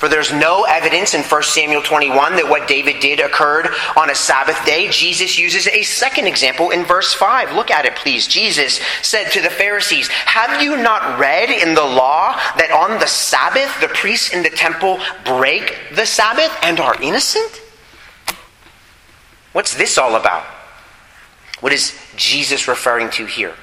for 0.00 0.08
there's 0.08 0.32
no 0.32 0.64
evidence 0.64 1.12
in 1.12 1.22
1 1.22 1.42
Samuel 1.42 1.82
21 1.82 2.36
that 2.36 2.48
what 2.48 2.66
David 2.66 3.00
did 3.00 3.20
occurred 3.20 3.68
on 3.98 4.08
a 4.08 4.14
Sabbath 4.14 4.64
day. 4.64 4.88
Jesus 4.88 5.38
uses 5.38 5.66
a 5.66 5.82
second 5.82 6.26
example 6.26 6.70
in 6.70 6.86
verse 6.86 7.12
5. 7.12 7.52
Look 7.54 7.70
at 7.70 7.84
it, 7.84 7.94
please. 7.96 8.26
Jesus 8.26 8.80
said 9.02 9.28
to 9.32 9.42
the 9.42 9.50
Pharisees, 9.50 10.08
Have 10.08 10.62
you 10.62 10.78
not 10.78 11.18
read 11.18 11.50
in 11.50 11.74
the 11.74 11.84
law 11.84 12.32
that 12.56 12.70
on 12.70 12.98
the 12.98 13.06
Sabbath 13.06 13.78
the 13.82 13.88
priests 13.88 14.32
in 14.32 14.42
the 14.42 14.48
temple 14.48 14.98
break 15.26 15.76
the 15.94 16.06
Sabbath 16.06 16.50
and 16.62 16.80
are 16.80 16.98
innocent? 17.02 17.60
What's 19.52 19.74
this 19.74 19.98
all 19.98 20.16
about? 20.16 20.44
What 21.60 21.74
is 21.74 21.94
Jesus 22.16 22.66
referring 22.66 23.10
to 23.10 23.26
here? 23.26 23.54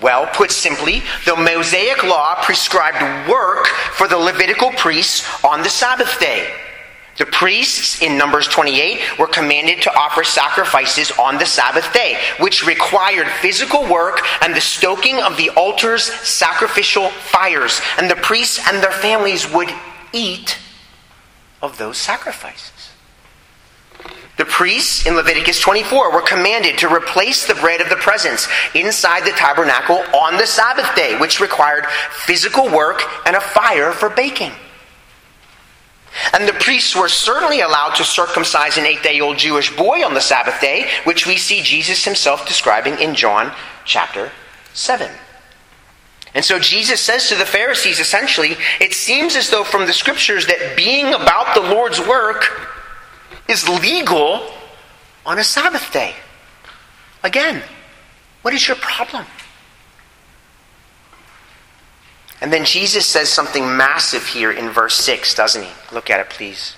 Well, 0.00 0.26
put 0.26 0.50
simply, 0.50 1.02
the 1.24 1.36
Mosaic 1.36 2.04
law 2.04 2.36
prescribed 2.42 3.28
work 3.28 3.66
for 3.66 4.06
the 4.06 4.16
Levitical 4.16 4.70
priests 4.72 5.44
on 5.44 5.62
the 5.62 5.68
Sabbath 5.68 6.20
day. 6.20 6.54
The 7.18 7.26
priests 7.26 8.00
in 8.00 8.16
Numbers 8.16 8.46
28 8.46 9.18
were 9.18 9.26
commanded 9.26 9.82
to 9.82 9.94
offer 9.98 10.22
sacrifices 10.22 11.10
on 11.18 11.36
the 11.36 11.46
Sabbath 11.46 11.92
day, 11.92 12.16
which 12.38 12.64
required 12.64 13.26
physical 13.42 13.84
work 13.88 14.20
and 14.40 14.54
the 14.54 14.60
stoking 14.60 15.20
of 15.20 15.36
the 15.36 15.50
altar's 15.50 16.04
sacrificial 16.04 17.08
fires. 17.08 17.80
And 17.98 18.08
the 18.08 18.14
priests 18.14 18.60
and 18.68 18.80
their 18.80 18.92
families 18.92 19.52
would 19.52 19.68
eat 20.12 20.58
of 21.60 21.76
those 21.76 21.98
sacrifices. 21.98 22.77
The 24.38 24.44
priests 24.44 25.04
in 25.04 25.16
Leviticus 25.16 25.60
24 25.60 26.12
were 26.12 26.22
commanded 26.22 26.78
to 26.78 26.94
replace 26.94 27.44
the 27.44 27.56
bread 27.56 27.80
of 27.80 27.88
the 27.88 27.96
presence 27.96 28.46
inside 28.72 29.24
the 29.24 29.32
tabernacle 29.32 29.96
on 30.14 30.36
the 30.36 30.46
Sabbath 30.46 30.94
day, 30.94 31.18
which 31.18 31.40
required 31.40 31.86
physical 32.10 32.70
work 32.70 33.02
and 33.26 33.34
a 33.34 33.40
fire 33.40 33.90
for 33.90 34.08
baking. 34.08 34.52
And 36.32 36.46
the 36.46 36.52
priests 36.52 36.94
were 36.94 37.08
certainly 37.08 37.60
allowed 37.60 37.96
to 37.96 38.04
circumcise 38.04 38.78
an 38.78 38.86
eight 38.86 39.02
day 39.02 39.20
old 39.20 39.38
Jewish 39.38 39.76
boy 39.76 40.04
on 40.04 40.14
the 40.14 40.20
Sabbath 40.20 40.60
day, 40.60 40.88
which 41.02 41.26
we 41.26 41.36
see 41.36 41.60
Jesus 41.60 42.04
himself 42.04 42.46
describing 42.46 42.96
in 43.00 43.16
John 43.16 43.52
chapter 43.84 44.30
7. 44.72 45.10
And 46.34 46.44
so 46.44 46.60
Jesus 46.60 47.00
says 47.00 47.28
to 47.28 47.34
the 47.34 47.44
Pharisees 47.44 47.98
essentially, 47.98 48.56
it 48.80 48.94
seems 48.94 49.34
as 49.34 49.50
though 49.50 49.64
from 49.64 49.86
the 49.86 49.92
scriptures 49.92 50.46
that 50.46 50.76
being 50.76 51.12
about 51.12 51.54
the 51.54 51.60
Lord's 51.60 51.98
work 51.98 52.76
is 53.48 53.68
legal 53.68 54.52
on 55.24 55.38
a 55.38 55.44
Sabbath 55.44 55.92
day. 55.92 56.14
Again, 57.22 57.62
what 58.42 58.54
is 58.54 58.68
your 58.68 58.76
problem? 58.76 59.24
And 62.40 62.52
then 62.52 62.64
Jesus 62.64 63.04
says 63.04 63.28
something 63.28 63.64
massive 63.76 64.24
here 64.26 64.52
in 64.52 64.70
verse 64.70 64.94
6, 64.94 65.34
doesn't 65.34 65.64
he? 65.64 65.70
Look 65.92 66.08
at 66.08 66.20
it, 66.20 66.30
please. 66.30 66.76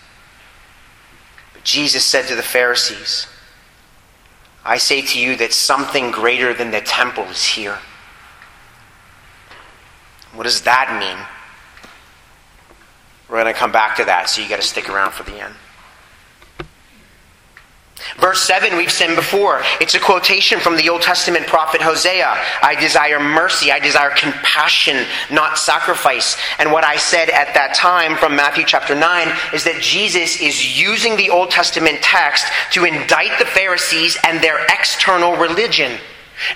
But 1.52 1.64
Jesus 1.64 2.04
said 2.04 2.26
to 2.28 2.34
the 2.34 2.42
Pharisees, 2.42 3.26
I 4.64 4.78
say 4.78 5.02
to 5.02 5.20
you 5.20 5.36
that 5.36 5.52
something 5.52 6.10
greater 6.10 6.54
than 6.54 6.70
the 6.70 6.80
temple 6.80 7.24
is 7.24 7.44
here. 7.44 7.78
What 10.32 10.44
does 10.44 10.62
that 10.62 10.96
mean? 10.98 11.26
We're 13.28 13.42
going 13.42 13.52
to 13.52 13.58
come 13.58 13.72
back 13.72 13.96
to 13.96 14.04
that, 14.04 14.28
so 14.28 14.40
you 14.40 14.48
got 14.48 14.60
to 14.60 14.66
stick 14.66 14.88
around 14.88 15.12
for 15.12 15.24
the 15.24 15.40
end. 15.40 15.54
Verse 18.20 18.42
7, 18.42 18.76
we've 18.76 18.92
seen 18.92 19.14
before. 19.14 19.62
It's 19.80 19.94
a 19.94 20.00
quotation 20.00 20.60
from 20.60 20.76
the 20.76 20.90
Old 20.90 21.00
Testament 21.00 21.46
prophet 21.46 21.80
Hosea. 21.80 22.36
I 22.62 22.76
desire 22.78 23.18
mercy. 23.18 23.72
I 23.72 23.80
desire 23.80 24.10
compassion, 24.10 25.06
not 25.30 25.58
sacrifice. 25.58 26.36
And 26.58 26.70
what 26.70 26.84
I 26.84 26.96
said 26.96 27.30
at 27.30 27.54
that 27.54 27.74
time 27.74 28.16
from 28.18 28.36
Matthew 28.36 28.64
chapter 28.66 28.94
9 28.94 29.28
is 29.54 29.64
that 29.64 29.80
Jesus 29.80 30.40
is 30.40 30.78
using 30.78 31.16
the 31.16 31.30
Old 31.30 31.50
Testament 31.50 32.02
text 32.02 32.44
to 32.72 32.84
indict 32.84 33.38
the 33.38 33.46
Pharisees 33.46 34.18
and 34.24 34.42
their 34.42 34.66
external 34.66 35.36
religion. 35.36 35.98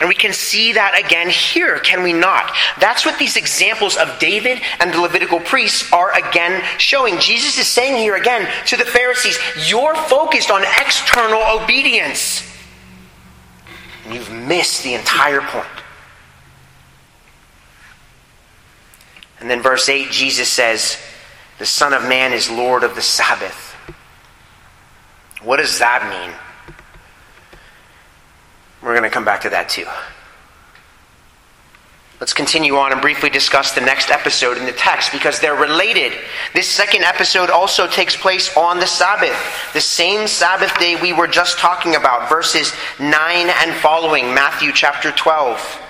And 0.00 0.08
we 0.08 0.14
can 0.14 0.32
see 0.32 0.72
that 0.72 0.98
again 0.98 1.28
here, 1.28 1.78
can 1.78 2.02
we 2.02 2.12
not? 2.12 2.52
That's 2.78 3.04
what 3.04 3.18
these 3.18 3.36
examples 3.36 3.96
of 3.96 4.18
David 4.18 4.60
and 4.80 4.92
the 4.92 5.00
Levitical 5.00 5.40
priests 5.40 5.92
are 5.92 6.12
again 6.16 6.62
showing. 6.78 7.18
Jesus 7.18 7.58
is 7.58 7.68
saying 7.68 7.96
here 7.96 8.16
again 8.16 8.50
to 8.66 8.76
the 8.76 8.84
Pharisees, 8.84 9.38
you're 9.68 9.94
focused 9.94 10.50
on 10.50 10.62
external 10.62 11.42
obedience. 11.60 12.50
And 14.04 14.14
you've 14.14 14.30
missed 14.30 14.82
the 14.82 14.94
entire 14.94 15.40
point. 15.40 15.66
And 19.40 19.50
then 19.50 19.60
verse 19.60 19.88
8, 19.88 20.10
Jesus 20.10 20.48
says, 20.48 20.98
The 21.58 21.66
Son 21.66 21.92
of 21.92 22.08
Man 22.08 22.32
is 22.32 22.50
Lord 22.50 22.82
of 22.82 22.94
the 22.94 23.02
Sabbath. 23.02 23.74
What 25.42 25.58
does 25.58 25.78
that 25.80 26.08
mean? 26.08 26.34
We're 28.84 28.92
going 28.92 29.04
to 29.04 29.10
come 29.10 29.24
back 29.24 29.40
to 29.42 29.50
that 29.50 29.70
too. 29.70 29.86
Let's 32.20 32.34
continue 32.34 32.76
on 32.76 32.92
and 32.92 33.00
briefly 33.00 33.30
discuss 33.30 33.72
the 33.72 33.80
next 33.80 34.10
episode 34.10 34.56
in 34.56 34.66
the 34.66 34.72
text 34.72 35.10
because 35.10 35.40
they're 35.40 35.54
related. 35.54 36.12
This 36.54 36.68
second 36.68 37.02
episode 37.02 37.50
also 37.50 37.86
takes 37.86 38.14
place 38.14 38.54
on 38.56 38.78
the 38.78 38.86
Sabbath, 38.86 39.36
the 39.72 39.80
same 39.80 40.28
Sabbath 40.28 40.78
day 40.78 41.00
we 41.00 41.12
were 41.12 41.26
just 41.26 41.58
talking 41.58 41.96
about, 41.96 42.28
verses 42.28 42.72
9 43.00 43.10
and 43.10 43.74
following, 43.76 44.32
Matthew 44.32 44.70
chapter 44.72 45.10
12. 45.12 45.80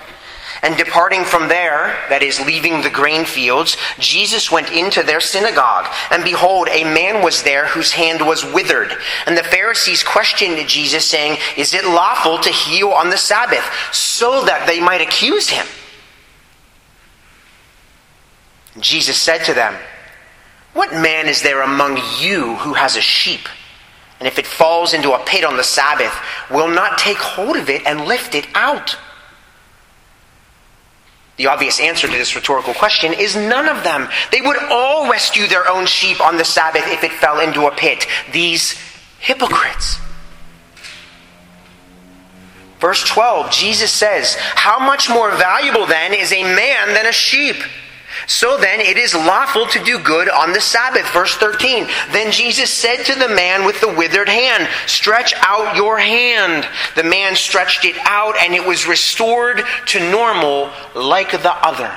And 0.65 0.79
departing 0.79 1.25
from 1.25 1.49
there, 1.49 1.95
that 2.09 2.23
is, 2.23 2.41
leaving 2.41 2.81
the 2.81 2.89
grain 2.89 3.27
fields, 3.27 3.77
Jesus 3.99 4.51
went 4.51 4.73
into 4.73 5.03
their 5.03 5.21
synagogue. 5.21 5.93
And 6.11 6.25
behold, 6.25 6.69
a 6.71 6.85
man 6.85 7.23
was 7.23 7.43
there 7.43 7.67
whose 7.67 7.93
hand 7.93 8.27
was 8.27 8.47
withered. 8.47 8.91
And 9.27 9.37
the 9.37 9.43
Pharisees 9.45 10.03
questioned 10.03 10.67
Jesus, 10.67 11.05
saying, 11.05 11.37
Is 11.59 11.75
it 11.75 11.85
lawful 11.85 12.39
to 12.39 12.49
heal 12.49 12.89
on 12.89 13.11
the 13.11 13.19
Sabbath? 13.19 13.63
So 13.93 14.47
that 14.47 14.67
they 14.67 14.81
might 14.81 15.03
accuse 15.03 15.51
him. 15.51 15.67
Jesus 18.81 19.19
said 19.19 19.45
to 19.45 19.53
them, 19.53 19.75
What 20.73 20.95
man 20.95 21.29
is 21.29 21.43
there 21.43 21.61
among 21.61 22.01
you 22.19 22.55
who 22.55 22.73
has 22.73 22.97
a 22.97 23.03
sheep? 23.03 23.51
And 24.19 24.27
if 24.27 24.39
it 24.39 24.47
falls 24.47 24.95
into 24.95 25.13
a 25.13 25.23
pit 25.27 25.45
on 25.45 25.59
the 25.59 25.63
Sabbath, 25.63 26.19
will 26.51 26.69
not 26.69 26.97
take 26.97 27.19
hold 27.19 27.57
of 27.57 27.69
it 27.69 27.83
and 27.85 28.07
lift 28.07 28.35
it 28.35 28.47
out? 28.55 28.97
The 31.37 31.49
obvious 31.49 31.81
answer 31.81 32.07
to 32.07 32.13
this 32.13 32.37
rhetorical 32.37 32.75
question 32.75 33.13
is 33.13 33.35
none 33.35 33.69
of 33.69 33.83
them. 33.83 34.09
They 34.31 34.41
would 34.41 34.57
all 34.71 35.11
rescue 35.11 35.49
their 35.49 35.69
own 35.69 35.87
sheep 35.87 36.21
on 36.21 36.37
the 36.37 36.45
Sabbath 36.45 36.85
if 36.87 37.03
it 37.03 37.13
fell 37.13 37.41
into 37.41 37.67
a 37.67 37.75
pit. 37.75 38.07
These 38.33 38.79
hypocrites. 39.19 39.99
Verse 42.79 43.03
12, 43.03 43.51
Jesus 43.51 43.91
says, 43.91 44.35
How 44.37 44.79
much 44.79 45.09
more 45.09 45.31
valuable 45.31 45.87
then 45.87 46.13
is 46.13 46.33
a 46.33 46.43
man 46.43 46.95
than 46.95 47.07
a 47.07 47.13
sheep? 47.13 47.57
So 48.27 48.57
then 48.57 48.81
it 48.81 48.97
is 48.97 49.15
lawful 49.15 49.67
to 49.67 49.83
do 49.85 49.99
good 49.99 50.29
on 50.29 50.53
the 50.53 50.61
Sabbath. 50.61 51.09
Verse 51.13 51.35
13. 51.37 51.87
Then 52.13 52.33
Jesus 52.33 52.71
said 52.71 53.05
to 53.05 53.19
the 53.19 53.29
man 53.29 53.65
with 53.65 53.81
the 53.81 53.93
withered 53.93 54.29
hand, 54.29 54.69
Stretch 54.87 55.35
out 55.39 55.77
your 55.77 55.99
hand. 55.99 56.67
The 56.97 57.05
man 57.05 57.37
stretched 57.37 57.85
it 57.85 57.97
out, 58.05 58.37
and 58.39 58.55
it 58.55 58.67
was 58.67 58.87
restored 58.87 59.63
to 59.87 60.11
normal 60.11 60.71
like 60.95 61.33
the 61.33 61.55
other. 61.67 61.97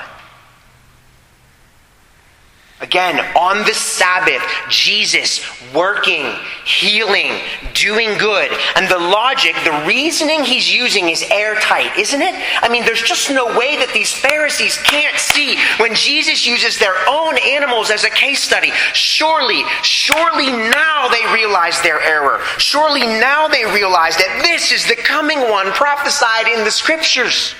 Again, 2.80 3.18
on 3.34 3.66
the 3.66 3.74
Sabbath, 3.74 4.40
Jesus 4.68 5.44
working, 5.74 6.32
healing, 6.64 7.40
doing 7.74 8.16
good. 8.18 8.52
And 8.76 8.88
the 8.88 8.98
logic, 8.98 9.56
the 9.64 9.84
reasoning 9.84 10.44
he's 10.44 10.72
using 10.72 11.08
is 11.08 11.24
airtight, 11.28 11.98
isn't 11.98 12.22
it? 12.22 12.34
I 12.62 12.68
mean, 12.68 12.84
there's 12.84 13.02
just 13.02 13.30
no 13.30 13.46
way 13.58 13.76
that 13.78 13.90
these 13.92 14.12
Pharisees 14.12 14.78
can't 14.78 15.18
see 15.18 15.58
when 15.78 15.92
Jesus 15.96 16.46
uses 16.46 16.78
their 16.78 16.94
own 17.08 17.36
animals 17.44 17.90
as 17.90 18.04
a 18.04 18.10
case 18.10 18.44
study. 18.44 18.70
Surely, 18.92 19.64
surely 19.82 20.46
now 20.46 21.08
they 21.08 21.34
realize 21.34 21.82
their 21.82 22.00
error. 22.00 22.40
Surely 22.58 23.02
now 23.02 23.48
they 23.48 23.64
realize 23.64 24.16
that 24.16 24.40
this 24.42 24.70
is 24.70 24.86
the 24.86 24.96
coming 24.96 25.40
one 25.50 25.72
prophesied 25.72 26.46
in 26.46 26.62
the 26.62 26.70
scriptures. 26.70 27.54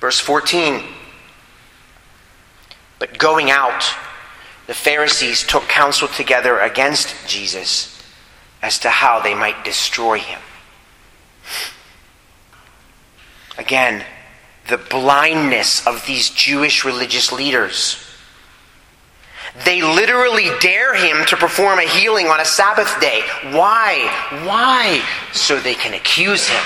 Verse 0.00 0.18
14. 0.18 0.93
But 3.04 3.18
going 3.18 3.50
out, 3.50 3.84
the 4.66 4.72
Pharisees 4.72 5.46
took 5.46 5.64
counsel 5.64 6.08
together 6.08 6.58
against 6.58 7.14
Jesus 7.28 8.02
as 8.62 8.78
to 8.78 8.88
how 8.88 9.20
they 9.20 9.34
might 9.34 9.62
destroy 9.62 10.18
him. 10.18 10.40
Again, 13.58 14.06
the 14.68 14.78
blindness 14.78 15.86
of 15.86 16.06
these 16.06 16.30
Jewish 16.30 16.82
religious 16.82 17.30
leaders. 17.30 17.98
They 19.66 19.82
literally 19.82 20.48
dare 20.62 20.94
him 20.94 21.26
to 21.26 21.36
perform 21.36 21.80
a 21.80 21.82
healing 21.82 22.28
on 22.28 22.40
a 22.40 22.46
Sabbath 22.46 22.98
day. 23.02 23.20
Why? 23.50 24.08
Why? 24.46 25.04
So 25.34 25.60
they 25.60 25.74
can 25.74 25.92
accuse 25.92 26.48
him. 26.48 26.64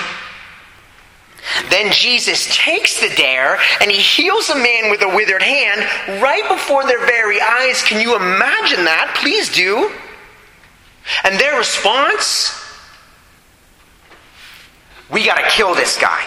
Then 1.69 1.91
Jesus 1.91 2.47
takes 2.55 2.99
the 2.99 3.13
dare 3.15 3.57
and 3.81 3.91
he 3.91 3.97
heals 3.97 4.49
a 4.49 4.55
man 4.55 4.89
with 4.89 5.01
a 5.01 5.15
withered 5.15 5.41
hand 5.41 5.81
right 6.21 6.47
before 6.47 6.85
their 6.85 7.05
very 7.05 7.39
eyes. 7.41 7.81
Can 7.81 8.01
you 8.01 8.15
imagine 8.15 8.85
that? 8.85 9.15
Please 9.19 9.53
do. 9.53 9.91
And 11.23 11.39
their 11.39 11.57
response 11.57 12.55
we 15.09 15.25
got 15.25 15.37
to 15.37 15.49
kill 15.49 15.73
this 15.73 15.97
guy. 15.97 16.23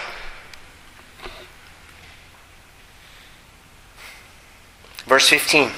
Verse 5.07 5.29
15. 5.29 5.71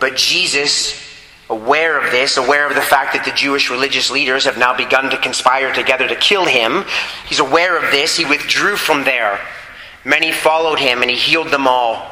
But 0.00 0.16
Jesus 0.16 1.11
aware 1.52 2.02
of 2.02 2.10
this, 2.10 2.38
aware 2.38 2.66
of 2.66 2.74
the 2.74 2.80
fact 2.80 3.12
that 3.12 3.24
the 3.24 3.30
Jewish 3.30 3.70
religious 3.70 4.10
leaders 4.10 4.46
have 4.46 4.56
now 4.56 4.74
begun 4.76 5.10
to 5.10 5.18
conspire 5.18 5.72
together 5.72 6.08
to 6.08 6.16
kill 6.16 6.46
him, 6.46 6.84
he's 7.26 7.38
aware 7.38 7.76
of 7.76 7.90
this. 7.92 8.16
He 8.16 8.24
withdrew 8.24 8.76
from 8.76 9.04
there. 9.04 9.38
Many 10.04 10.32
followed 10.32 10.78
him, 10.78 11.02
and 11.02 11.10
he 11.10 11.16
healed 11.16 11.50
them 11.50 11.68
all 11.68 12.08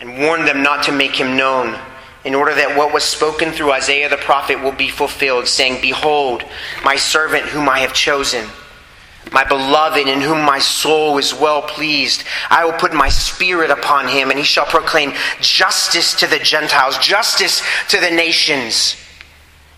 and 0.00 0.18
warned 0.18 0.46
them 0.46 0.62
not 0.62 0.84
to 0.84 0.92
make 0.92 1.16
him 1.16 1.36
known, 1.36 1.78
in 2.24 2.34
order 2.34 2.54
that 2.54 2.76
what 2.76 2.92
was 2.92 3.02
spoken 3.02 3.50
through 3.50 3.72
Isaiah 3.72 4.08
the 4.08 4.16
prophet 4.16 4.62
will 4.62 4.72
be 4.72 4.88
fulfilled, 4.88 5.46
saying, 5.46 5.80
Behold, 5.80 6.44
my 6.84 6.96
servant 6.96 7.46
whom 7.46 7.68
I 7.68 7.80
have 7.80 7.92
chosen 7.92 8.46
my 9.32 9.44
beloved, 9.44 10.08
in 10.08 10.20
whom 10.20 10.42
my 10.44 10.58
soul 10.58 11.18
is 11.18 11.32
well 11.32 11.62
pleased. 11.62 12.24
I 12.48 12.64
will 12.64 12.72
put 12.72 12.92
my 12.92 13.08
spirit 13.08 13.70
upon 13.70 14.08
him, 14.08 14.30
and 14.30 14.38
he 14.38 14.44
shall 14.44 14.66
proclaim 14.66 15.12
justice 15.40 16.14
to 16.20 16.26
the 16.26 16.38
Gentiles, 16.38 16.98
justice 16.98 17.62
to 17.90 18.00
the 18.00 18.10
nations. 18.10 18.96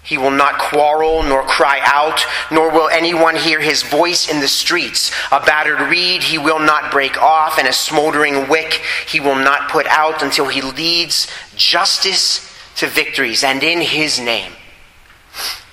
He 0.05 0.19
will 0.19 0.31
not 0.31 0.59
quarrel 0.59 1.23
nor 1.23 1.45
cry 1.45 1.81
out, 1.85 2.21
nor 2.51 2.71
will 2.71 2.89
anyone 2.89 3.37
hear 3.37 3.61
his 3.61 3.83
voice 3.83 4.29
in 4.29 4.41
the 4.41 4.49
streets. 4.49 5.13
A 5.31 5.41
battered 5.41 5.81
reed 5.91 6.23
he 6.23 6.39
will 6.39 6.59
not 6.59 6.91
break 6.91 7.17
off, 7.21 7.59
and 7.59 7.69
a 7.69 7.73
smoldering 7.73 8.49
wick 8.49 8.81
he 9.07 9.21
will 9.21 9.37
not 9.37 9.71
put 9.71 9.87
out 9.87 10.23
until 10.23 10.49
he 10.49 10.61
leads 10.61 11.29
justice 11.57 12.49
to 12.77 12.89
victories. 12.89 13.45
And 13.45 13.63
in 13.63 13.81
his 13.81 14.19
name, 14.19 14.53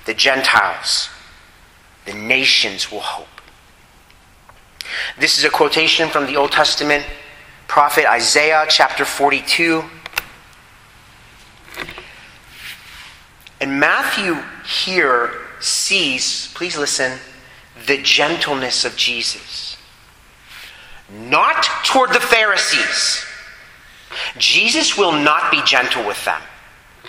the 0.05 0.13
Gentiles, 0.13 1.09
the 2.05 2.13
nations 2.13 2.91
will 2.91 2.99
hope. 2.99 3.38
This 5.17 5.37
is 5.37 5.43
a 5.43 5.49
quotation 5.49 6.09
from 6.09 6.25
the 6.25 6.35
Old 6.35 6.51
Testament 6.51 7.05
prophet 7.67 8.09
Isaiah, 8.09 8.65
chapter 8.67 9.05
42. 9.05 9.83
And 13.61 13.79
Matthew 13.79 14.37
here 14.65 15.33
sees, 15.59 16.51
please 16.53 16.77
listen, 16.77 17.19
the 17.85 18.01
gentleness 18.01 18.85
of 18.85 18.95
Jesus. 18.95 19.77
Not 21.11 21.63
toward 21.85 22.09
the 22.11 22.19
Pharisees. 22.19 23.25
Jesus 24.37 24.97
will 24.97 25.11
not 25.11 25.51
be 25.51 25.61
gentle 25.63 26.05
with 26.05 26.23
them. 26.25 26.41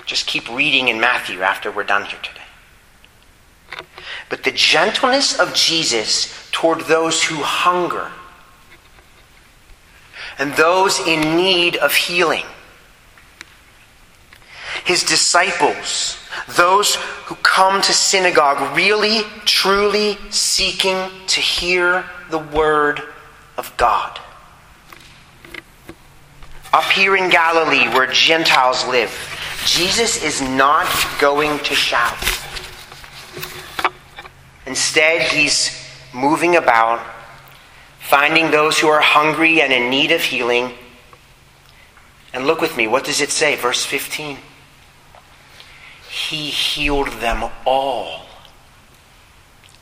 Just 0.04 0.26
keep 0.26 0.48
reading 0.50 0.88
in 0.88 1.00
Matthew 1.00 1.42
after 1.42 1.70
we're 1.70 1.84
done 1.84 2.04
here 2.04 2.20
today 2.22 2.39
but 4.30 4.44
the 4.44 4.52
gentleness 4.52 5.38
of 5.38 5.52
Jesus 5.52 6.48
toward 6.52 6.82
those 6.82 7.22
who 7.22 7.34
hunger 7.42 8.10
and 10.38 10.52
those 10.54 10.98
in 11.00 11.36
need 11.36 11.76
of 11.76 11.92
healing. 11.92 12.46
His 14.84 15.02
disciples, 15.02 16.16
those 16.56 16.94
who 17.26 17.34
come 17.36 17.82
to 17.82 17.92
synagogue 17.92 18.74
really, 18.76 19.22
truly 19.44 20.16
seeking 20.30 20.96
to 21.26 21.40
hear 21.40 22.04
the 22.30 22.38
word 22.38 23.02
of 23.58 23.76
God. 23.76 24.18
Up 26.72 26.84
here 26.84 27.16
in 27.16 27.28
Galilee, 27.28 27.88
where 27.88 28.06
Gentiles 28.06 28.86
live, 28.86 29.12
Jesus 29.66 30.22
is 30.22 30.40
not 30.40 30.88
going 31.20 31.58
to 31.58 31.74
shout. 31.74 32.16
Instead, 34.70 35.22
he's 35.32 35.76
moving 36.14 36.54
about, 36.54 37.04
finding 37.98 38.52
those 38.52 38.78
who 38.78 38.86
are 38.86 39.00
hungry 39.00 39.60
and 39.60 39.72
in 39.72 39.90
need 39.90 40.12
of 40.12 40.22
healing. 40.22 40.70
And 42.32 42.46
look 42.46 42.60
with 42.60 42.76
me, 42.76 42.86
what 42.86 43.02
does 43.02 43.20
it 43.20 43.30
say? 43.30 43.56
Verse 43.56 43.84
15. 43.84 44.38
He 46.08 46.50
healed 46.50 47.08
them 47.14 47.50
all. 47.66 48.26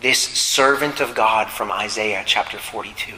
This 0.01 0.21
servant 0.21 1.03
of 1.03 1.15
God 1.15 1.51
from 1.51 1.71
Isaiah 1.71 2.23
chapter 2.25 2.57
42. 2.57 3.13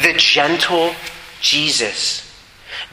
The 0.00 0.12
gentle 0.16 0.94
Jesus, 1.40 2.32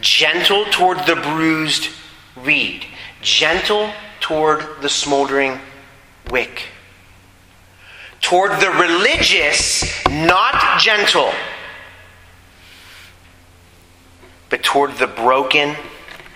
gentle 0.01 0.65
toward 0.71 1.05
the 1.05 1.17
bruised 1.17 1.89
reed, 2.35 2.83
gentle 3.21 3.93
toward 4.21 4.65
the 4.81 4.89
smoldering 4.89 5.59
wick. 6.29 6.63
Toward 8.21 8.59
the 8.61 8.69
religious, 8.69 9.83
not 10.09 10.79
gentle, 10.79 11.31
but 14.49 14.63
toward 14.63 14.93
the 14.97 15.07
broken 15.07 15.75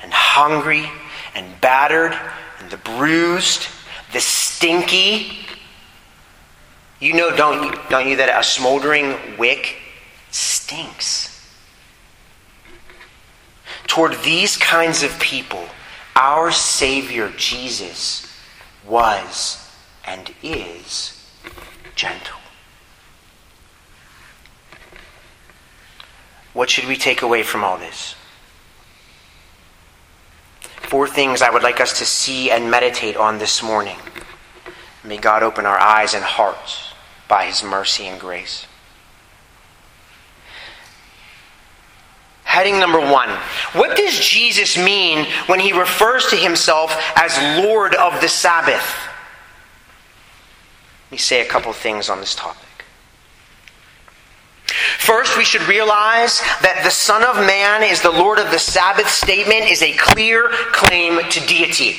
and 0.04 0.12
hungry 0.12 0.90
and 1.36 1.62
battered 1.62 2.18
and 2.60 2.70
the 2.70 2.78
bruised, 2.78 3.68
the 4.12 4.20
stinky, 4.20 5.46
You 7.00 7.14
know, 7.14 7.36
don't 7.36 7.64
you, 7.64 7.80
don't 7.90 8.08
you, 8.08 8.16
that 8.16 8.40
a 8.40 8.44
smoldering 8.44 9.16
wick 9.38 9.78
stinks? 10.32 11.34
Toward 13.86 14.16
these 14.24 14.58
kinds 14.58 15.04
of 15.04 15.18
people, 15.20 15.64
our 16.16 16.52
Savior 16.52 17.32
Jesus 17.38 18.34
was 18.86 19.67
and 20.08 20.34
is 20.42 21.14
gentle. 21.96 22.40
What 26.54 26.70
should 26.70 26.88
we 26.88 26.96
take 26.96 27.22
away 27.22 27.44
from 27.44 27.64
all 27.64 27.78
this? 27.78 28.16
Four 30.62 31.08
things 31.08 31.42
I 31.42 31.50
would 31.50 31.64
like 31.64 31.82
us 31.82 32.00
to 32.00 32.06
see 32.06 32.50
and 32.50 32.72
meditate 32.72 33.18
on 33.18 33.38
this 33.38 33.62
morning. 33.62 33.98
May 35.04 35.18
God 35.18 35.44
open 35.44 35.66
our 35.66 35.78
eyes 35.78 36.14
and 36.14 36.24
hearts 36.24 36.94
by 37.28 37.46
His 37.46 37.62
mercy 37.62 38.08
and 38.08 38.20
grace. 38.20 38.66
Heading 42.44 42.80
number 42.80 43.00
one 43.00 43.30
What 43.74 43.96
does 43.96 44.18
Jesus 44.18 44.78
mean 44.78 45.28
when 45.46 45.60
he 45.60 45.74
refers 45.74 46.26
to 46.30 46.36
himself 46.36 46.92
as 47.16 47.38
Lord 47.64 47.94
of 47.94 48.20
the 48.20 48.28
Sabbath? 48.28 48.84
Let 51.08 51.12
me 51.14 51.18
say 51.18 51.42
a 51.42 51.46
couple 51.46 51.72
things 51.72 52.10
on 52.10 52.20
this 52.20 52.36
topic. 52.36 52.68
First, 54.98 55.38
we 55.38 55.46
should 55.46 55.62
realize 55.64 56.42
that 56.62 56.82
the 56.84 56.90
Son 56.90 57.24
of 57.24 57.38
Man 57.48 57.82
is 57.82 58.02
the 58.02 58.12
Lord 58.12 58.40
of 58.40 58.52
the 58.52 58.60
Sabbath 58.60 59.10
statement 59.10 59.72
is 59.72 59.82
a 59.82 59.94
clear 59.94 60.50
claim 60.74 61.22
to 61.30 61.40
deity. 61.48 61.96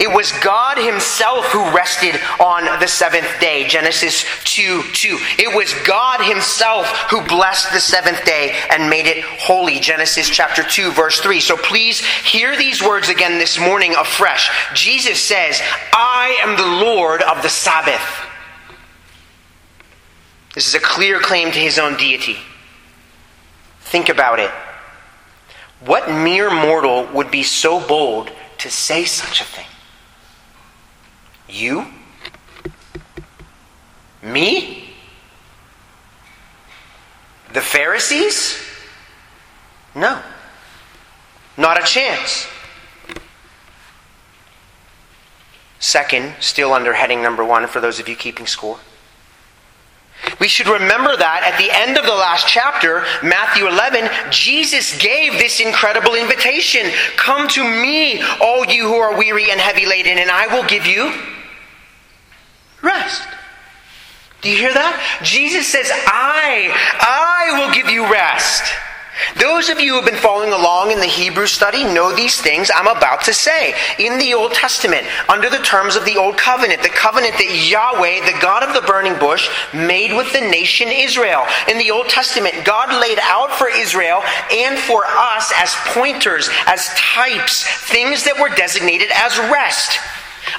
It 0.00 0.12
was 0.12 0.32
God 0.42 0.76
Himself 0.76 1.46
who 1.46 1.70
rested 1.70 2.20
on 2.40 2.64
the 2.80 2.88
seventh 2.88 3.28
day, 3.40 3.66
Genesis 3.68 4.24
2 4.44 4.82
2. 4.92 5.18
It 5.38 5.54
was 5.54 5.72
God 5.86 6.20
Himself 6.20 6.86
who 7.10 7.24
blessed 7.26 7.72
the 7.72 7.80
seventh 7.80 8.24
day 8.24 8.58
and 8.70 8.90
made 8.90 9.06
it 9.06 9.22
holy, 9.24 9.78
Genesis 9.78 10.28
chapter 10.28 10.64
2, 10.64 10.90
verse 10.90 11.20
3. 11.20 11.38
So 11.40 11.56
please 11.56 12.00
hear 12.00 12.56
these 12.56 12.82
words 12.82 13.08
again 13.08 13.38
this 13.38 13.58
morning 13.58 13.94
afresh. 13.94 14.50
Jesus 14.74 15.20
says, 15.20 15.60
I 15.92 16.38
am 16.42 16.56
the 16.56 16.84
Lord 16.84 17.22
of 17.22 17.42
the 17.42 17.48
Sabbath. 17.48 18.02
This 20.54 20.66
is 20.66 20.74
a 20.74 20.80
clear 20.80 21.20
claim 21.20 21.52
to 21.52 21.58
His 21.58 21.78
own 21.78 21.96
deity. 21.96 22.38
Think 23.80 24.08
about 24.08 24.40
it. 24.40 24.50
What 25.80 26.10
mere 26.10 26.50
mortal 26.50 27.06
would 27.14 27.30
be 27.30 27.44
so 27.44 27.86
bold 27.86 28.32
to 28.58 28.70
say 28.70 29.04
such 29.04 29.40
a 29.40 29.44
thing? 29.44 29.67
You? 31.48 31.86
Me? 34.22 34.90
The 37.52 37.60
Pharisees? 37.60 38.62
No. 39.94 40.20
Not 41.56 41.80
a 41.80 41.84
chance. 41.84 42.46
Second, 45.80 46.34
still 46.40 46.72
under 46.72 46.92
heading 46.92 47.22
number 47.22 47.44
one 47.44 47.66
for 47.66 47.80
those 47.80 47.98
of 47.98 48.08
you 48.08 48.16
keeping 48.16 48.46
score. 48.46 48.78
We 50.40 50.48
should 50.48 50.66
remember 50.66 51.16
that 51.16 51.42
at 51.46 51.58
the 51.58 51.70
end 51.70 51.96
of 51.96 52.04
the 52.04 52.12
last 52.14 52.46
chapter, 52.46 53.04
Matthew 53.22 53.68
11, 53.68 54.08
Jesus 54.30 54.98
gave 54.98 55.32
this 55.32 55.60
incredible 55.60 56.14
invitation 56.14 56.90
Come 57.16 57.48
to 57.48 57.64
me, 57.64 58.20
all 58.40 58.64
you 58.66 58.88
who 58.88 58.96
are 58.96 59.16
weary 59.16 59.50
and 59.50 59.60
heavy 59.60 59.86
laden, 59.86 60.18
and 60.18 60.30
I 60.30 60.46
will 60.48 60.66
give 60.68 60.86
you 60.86 61.12
rest. 62.82 63.22
Do 64.40 64.50
you 64.50 64.56
hear 64.56 64.72
that? 64.72 65.20
Jesus 65.24 65.66
says, 65.66 65.90
I, 65.92 66.70
I 67.00 67.58
will 67.58 67.74
give 67.74 67.88
you 67.88 68.10
rest. 68.10 68.62
Those 69.36 69.68
of 69.68 69.80
you 69.80 69.90
who 69.90 69.96
have 69.96 70.04
been 70.04 70.20
following 70.20 70.52
along 70.52 70.92
in 70.92 71.00
the 71.00 71.06
Hebrew 71.06 71.46
study 71.46 71.82
know 71.82 72.14
these 72.14 72.40
things 72.40 72.70
I'm 72.72 72.86
about 72.86 73.22
to 73.24 73.34
say. 73.34 73.74
In 73.98 74.18
the 74.18 74.34
Old 74.34 74.52
Testament, 74.52 75.06
under 75.28 75.50
the 75.50 75.58
terms 75.58 75.96
of 75.96 76.04
the 76.04 76.16
Old 76.16 76.36
Covenant, 76.36 76.82
the 76.82 76.88
covenant 76.88 77.34
that 77.34 77.68
Yahweh, 77.68 78.30
the 78.30 78.40
God 78.40 78.62
of 78.62 78.74
the 78.74 78.86
burning 78.86 79.18
bush, 79.18 79.50
made 79.74 80.16
with 80.16 80.32
the 80.32 80.40
nation 80.40 80.88
Israel. 80.88 81.46
In 81.68 81.78
the 81.78 81.90
Old 81.90 82.08
Testament, 82.08 82.64
God 82.64 82.94
laid 83.00 83.18
out 83.22 83.50
for 83.50 83.68
Israel 83.68 84.22
and 84.52 84.78
for 84.78 85.04
us 85.06 85.52
as 85.56 85.74
pointers, 85.86 86.48
as 86.66 86.88
types, 86.94 87.64
things 87.90 88.24
that 88.24 88.38
were 88.40 88.54
designated 88.54 89.08
as 89.12 89.36
rest. 89.50 89.98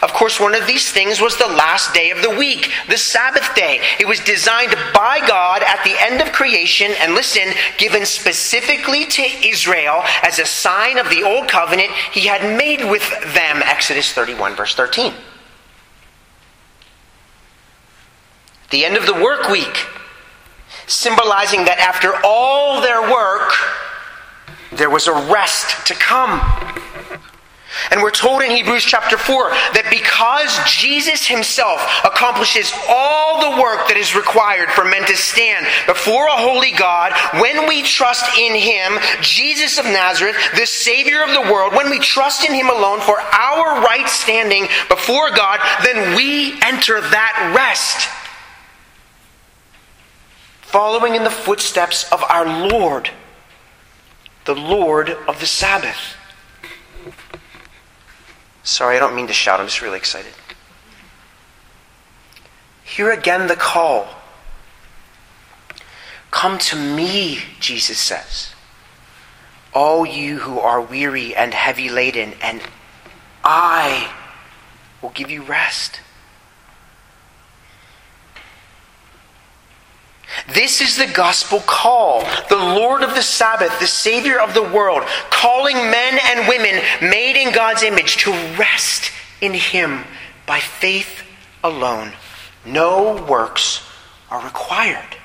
Of 0.02 0.14
course, 0.14 0.40
one 0.40 0.56
of 0.56 0.66
these 0.66 0.92
things 0.92 1.20
was 1.20 1.38
the 1.38 1.48
last 1.48 1.94
day 1.94 2.12
of 2.12 2.22
the 2.22 2.30
week, 2.30 2.72
the 2.88 2.98
Sabbath 2.98 3.54
day. 3.54 3.82
It 4.00 4.08
was 4.08 4.20
designed 4.22 4.74
by 4.94 5.20
God 5.28 5.62
at 5.62 5.84
the 5.84 5.96
end 6.00 6.22
of 6.22 6.32
creation, 6.32 6.92
and 7.00 7.14
listen, 7.14 7.54
given 7.78 8.06
specifically 8.06 9.06
to 9.06 9.22
Israel 9.22 10.02
as 10.24 10.40
a 10.40 10.46
sign 10.46 10.98
of 10.98 11.10
the 11.10 11.24
old 11.24 11.50
covenant 11.50 11.92
he 12.14 12.28
had 12.28 12.58
made 12.58 12.90
with 12.90 13.10
them. 13.34 13.62
Exodus 13.62 14.14
31, 14.14 14.56
verse 14.56 14.74
13. 14.74 15.14
The 18.70 18.86
end 18.86 18.96
of 18.96 19.06
the 19.06 19.16
work 19.16 19.50
week, 19.50 19.86
symbolizing 20.88 21.66
that 21.66 21.80
after 21.80 22.14
all 22.24 22.82
their 22.82 23.02
work, 23.12 23.52
there 24.72 24.90
was 24.90 25.08
a 25.08 25.14
rest 25.14 25.86
to 25.88 25.94
come. 25.96 26.40
And 27.92 28.04
we're 28.04 28.12
told 28.12 28.44
in 28.44 28.52
Hebrews 28.52 28.84
chapter 28.84 29.18
4 29.18 29.50
that 29.50 29.90
because 29.90 30.54
Jesus 30.70 31.26
himself 31.26 31.82
accomplishes 32.06 32.72
all 32.88 33.42
the 33.42 33.62
work 33.62 33.88
that 33.88 33.98
is 33.98 34.16
required 34.16 34.70
for 34.70 34.86
men 34.86 35.06
to 35.08 35.18
stand 35.18 35.66
before 35.88 36.28
a 36.28 36.38
holy 36.38 36.72
God, 36.72 37.14
when 37.42 37.68
we 37.68 37.82
trust 37.82 38.38
in 38.38 38.54
him, 38.54 39.00
Jesus 39.22 39.80
of 39.80 39.86
Nazareth, 39.86 40.38
the 40.56 40.68
Savior 40.68 41.24
of 41.24 41.34
the 41.34 41.52
world, 41.52 41.74
when 41.74 41.90
we 41.90 41.98
trust 41.98 42.48
in 42.48 42.54
him 42.54 42.70
alone 42.70 43.00
for 43.02 43.20
our 43.20 43.82
right 43.82 44.08
standing 44.08 44.68
before 44.88 45.32
God, 45.32 45.60
then 45.84 46.16
we 46.16 46.62
enter 46.62 47.02
that 47.02 47.54
rest. 47.56 48.08
Following 50.62 51.16
in 51.16 51.24
the 51.24 51.32
footsteps 51.32 52.12
of 52.12 52.24
our 52.30 52.68
Lord, 52.70 53.10
the 54.46 54.54
Lord 54.54 55.10
of 55.28 55.40
the 55.40 55.48
Sabbath. 55.48 56.19
Sorry, 58.70 58.96
I 58.96 59.00
don't 59.00 59.16
mean 59.16 59.26
to 59.26 59.34
shout. 59.34 59.60
I'm 59.60 59.66
just 59.66 59.82
really 59.82 59.98
excited. 59.98 60.32
Hear 62.84 63.12
again 63.12 63.48
the 63.48 63.56
call. 63.56 64.08
Come 66.30 66.60
to 66.60 66.76
me, 66.76 67.40
Jesus 67.60 67.98
says. 67.98 68.52
All 69.74 70.06
you 70.06 70.38
who 70.38 70.60
are 70.60 70.80
weary 70.80 71.36
and 71.36 71.52
heavy 71.52 71.90
laden, 71.90 72.36
and 72.44 72.62
I 73.44 74.14
will 75.02 75.10
give 75.10 75.32
you 75.32 75.42
rest. 75.42 76.02
This 80.48 80.82
is 80.82 80.98
the 80.98 81.12
gospel 81.14 81.60
call. 81.66 82.22
The 82.50 82.56
Lord 82.56 83.04
of 83.04 83.16
the 83.16 83.22
Sabbath, 83.22 83.78
the 83.80 83.88
Savior 83.88 84.40
of 84.40 84.54
the 84.54 84.64
world, 84.64 85.04
calling 85.30 85.76
men 85.76 86.20
and 86.24 86.48
women 86.48 86.82
made 87.02 87.36
in 87.36 87.54
God's 87.54 87.84
image 87.84 88.18
to 88.18 88.32
rest 88.58 89.12
in 89.42 89.54
Him 89.54 90.04
by 90.46 90.60
faith 90.60 91.24
alone. 91.64 92.14
No 92.66 93.24
works 93.26 93.88
are 94.30 94.44
required. 94.44 95.18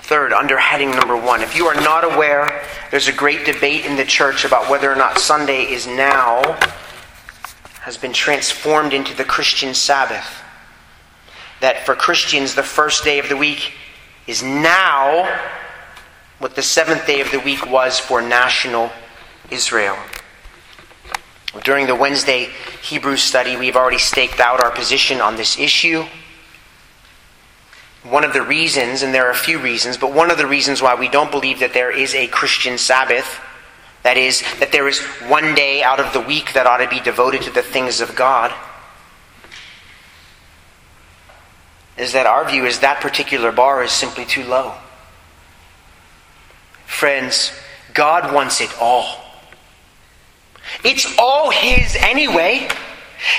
Third, 0.00 0.32
under 0.32 0.56
heading 0.56 0.90
number 0.90 1.16
one, 1.16 1.42
if 1.42 1.54
you 1.54 1.66
are 1.66 1.74
not 1.74 2.02
aware, 2.02 2.64
there's 2.90 3.08
a 3.08 3.12
great 3.12 3.44
debate 3.44 3.84
in 3.84 3.96
the 3.96 4.06
church 4.06 4.46
about 4.46 4.70
whether 4.70 4.90
or 4.90 4.96
not 4.96 5.18
Sunday 5.18 5.64
is 5.64 5.86
now, 5.86 6.58
has 7.80 7.98
been 7.98 8.14
transformed 8.14 8.94
into 8.94 9.14
the 9.14 9.24
Christian 9.24 9.74
Sabbath 9.74 10.42
that 11.60 11.84
for 11.84 11.94
Christians, 11.94 12.54
the 12.54 12.62
first 12.62 13.04
day 13.04 13.18
of 13.18 13.28
the 13.28 13.36
week 13.36 13.72
is 14.26 14.42
now 14.42 15.26
what 16.38 16.54
the 16.54 16.62
seventh 16.62 17.06
day 17.06 17.20
of 17.20 17.30
the 17.32 17.40
week 17.40 17.68
was 17.70 17.98
for 17.98 18.22
national 18.22 18.90
Israel. 19.50 19.96
During 21.64 21.86
the 21.86 21.94
Wednesday 21.94 22.48
Hebrew 22.82 23.16
study, 23.16 23.56
we've 23.56 23.76
already 23.76 23.98
staked 23.98 24.38
out 24.38 24.62
our 24.62 24.70
position 24.70 25.20
on 25.20 25.36
this 25.36 25.58
issue. 25.58 26.04
One 28.04 28.22
of 28.22 28.32
the 28.32 28.42
reasons, 28.42 29.02
and 29.02 29.12
there 29.12 29.26
are 29.26 29.32
a 29.32 29.36
few 29.36 29.58
reasons, 29.58 29.96
but 29.96 30.12
one 30.12 30.30
of 30.30 30.38
the 30.38 30.46
reasons 30.46 30.80
why 30.80 30.94
we 30.94 31.08
don't 31.08 31.30
believe 31.30 31.60
that 31.60 31.72
there 31.72 31.90
is 31.90 32.14
a 32.14 32.28
Christian 32.28 32.78
Sabbath, 32.78 33.40
that 34.04 34.16
is, 34.16 34.42
that 34.60 34.70
there 34.70 34.86
is 34.86 35.00
one 35.26 35.54
day 35.54 35.82
out 35.82 35.98
of 35.98 36.12
the 36.12 36.20
week 36.20 36.52
that 36.52 36.66
ought 36.66 36.78
to 36.78 36.88
be 36.88 37.00
devoted 37.00 37.42
to 37.42 37.50
the 37.50 37.62
things 37.62 38.00
of 38.00 38.14
God, 38.14 38.54
is 41.98 42.12
that 42.12 42.26
our 42.26 42.48
view 42.48 42.64
is 42.64 42.80
that 42.80 43.00
particular 43.00 43.52
bar 43.52 43.82
is 43.82 43.90
simply 43.90 44.24
too 44.24 44.44
low. 44.44 44.74
Friends, 46.86 47.52
God 47.92 48.32
wants 48.32 48.60
it 48.60 48.70
all. 48.80 49.24
It's 50.84 51.14
all 51.18 51.50
His 51.50 51.96
anyway. 51.96 52.68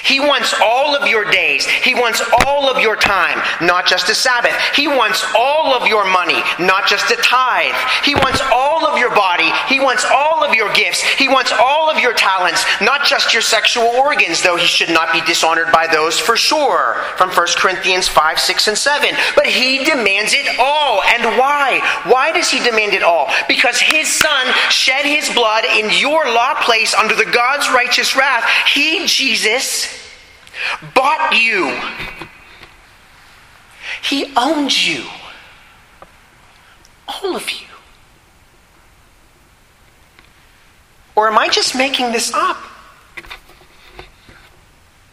He 0.04 0.20
wants 0.20 0.54
all 0.62 0.96
of 0.96 1.08
your 1.08 1.30
days. 1.30 1.66
He 1.66 1.96
wants 1.96 2.22
all 2.46 2.70
of 2.70 2.82
your 2.82 2.96
time, 2.96 3.42
not 3.62 3.86
just 3.86 4.10
a 4.10 4.16
Sabbath. 4.16 4.54
He 4.76 4.88
wants 4.88 5.26
all 5.38 5.74
of 5.74 5.88
your 5.88 6.10
money, 6.10 6.42
not 6.60 6.88
just 6.88 7.12
a 7.12 7.16
tithe. 7.18 7.76
He 8.04 8.16
wants 8.16 8.42
all 8.52 8.86
of 8.86 8.98
your 8.98 9.14
body. 9.16 9.52
He 9.68 9.80
wants 9.80 10.06
all 10.06 10.44
of 10.44 10.54
your 10.54 10.72
gifts. 10.74 11.02
He 11.02 11.28
wants 11.28 11.52
all 11.52 11.90
of 11.90 12.00
your 12.00 12.14
talents, 12.14 12.66
not 12.82 13.06
just 13.06 13.34
your 13.34 13.42
sexual 13.42 13.86
organs, 13.86 14.42
though 14.42 14.58
he 14.58 14.66
should 14.66 14.90
not 14.90 15.14
be 15.14 15.22
dishonored 15.22 15.72
by 15.72 15.88
those 15.88 16.20
for 16.20 16.36
sure, 16.36 16.96
from 17.16 17.30
1 17.30 17.48
Corinthians 17.58 18.08
5, 18.08 18.40
6, 18.40 18.68
and 18.68 18.78
7. 18.78 19.16
But 19.36 19.46
he 19.46 19.84
demands 19.86 20.34
it 20.34 20.60
all. 20.60 21.02
And 21.04 21.38
why? 21.38 21.80
Why 22.06 22.32
does 22.32 22.50
he 22.50 22.60
demand 22.60 22.94
it 22.94 23.04
all? 23.04 23.30
Because 23.48 23.80
his 23.80 24.12
son 24.12 24.48
shed 24.70 25.06
his 25.06 25.30
blood 25.30 25.66
in 25.66 25.90
your 25.92 26.26
law 26.26 26.56
place 26.62 26.94
under 26.94 27.16
the 27.16 27.26
God's 27.26 27.70
righteous 27.70 28.16
wrath. 28.16 28.44
He, 28.68 29.06
Jesus, 29.06 29.69
bought 30.94 31.38
you. 31.38 31.78
He 34.02 34.34
owns 34.36 34.88
you. 34.88 35.04
All 37.08 37.36
of 37.36 37.50
you. 37.50 37.68
Or 41.16 41.28
am 41.28 41.38
I 41.38 41.50
just 41.50 41.76
making 41.76 42.12
this 42.12 42.34
up? 42.34 42.58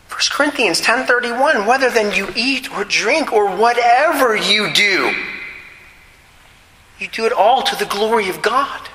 1 0.09 0.21
Corinthians 0.31 0.81
10:31 0.81 1.67
whether 1.67 1.91
then 1.91 2.15
you 2.15 2.33
eat 2.35 2.73
or 2.73 2.85
drink 2.85 3.33
or 3.33 3.55
whatever 3.55 4.35
you 4.35 4.73
do 4.73 5.13
you 6.99 7.09
do 7.09 7.27
it 7.27 7.33
all 7.33 7.63
to 7.63 7.77
the 7.77 7.85
glory 7.85 8.29
of 8.29 8.43
God. 8.43 8.89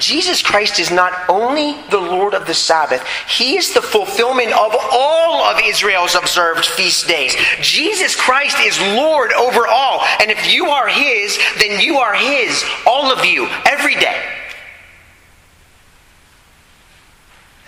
Jesus 0.00 0.42
Christ 0.42 0.80
is 0.80 0.90
not 0.90 1.12
only 1.28 1.80
the 1.90 2.00
Lord 2.00 2.34
of 2.34 2.46
the 2.46 2.54
Sabbath, 2.54 3.06
He 3.28 3.56
is 3.56 3.72
the 3.74 3.82
fulfillment 3.82 4.50
of 4.52 4.74
all 4.92 5.44
of 5.44 5.60
Israel's 5.62 6.14
observed 6.14 6.64
feast 6.64 7.06
days. 7.06 7.36
Jesus 7.60 8.16
Christ 8.16 8.56
is 8.60 8.80
Lord 8.96 9.32
over 9.32 9.66
all. 9.66 10.00
And 10.20 10.30
if 10.30 10.52
you 10.52 10.66
are 10.66 10.88
His, 10.88 11.38
then 11.58 11.80
you 11.80 11.98
are 11.98 12.14
His, 12.14 12.64
all 12.86 13.12
of 13.12 13.24
you, 13.24 13.46
every 13.66 13.94
day. 13.94 14.20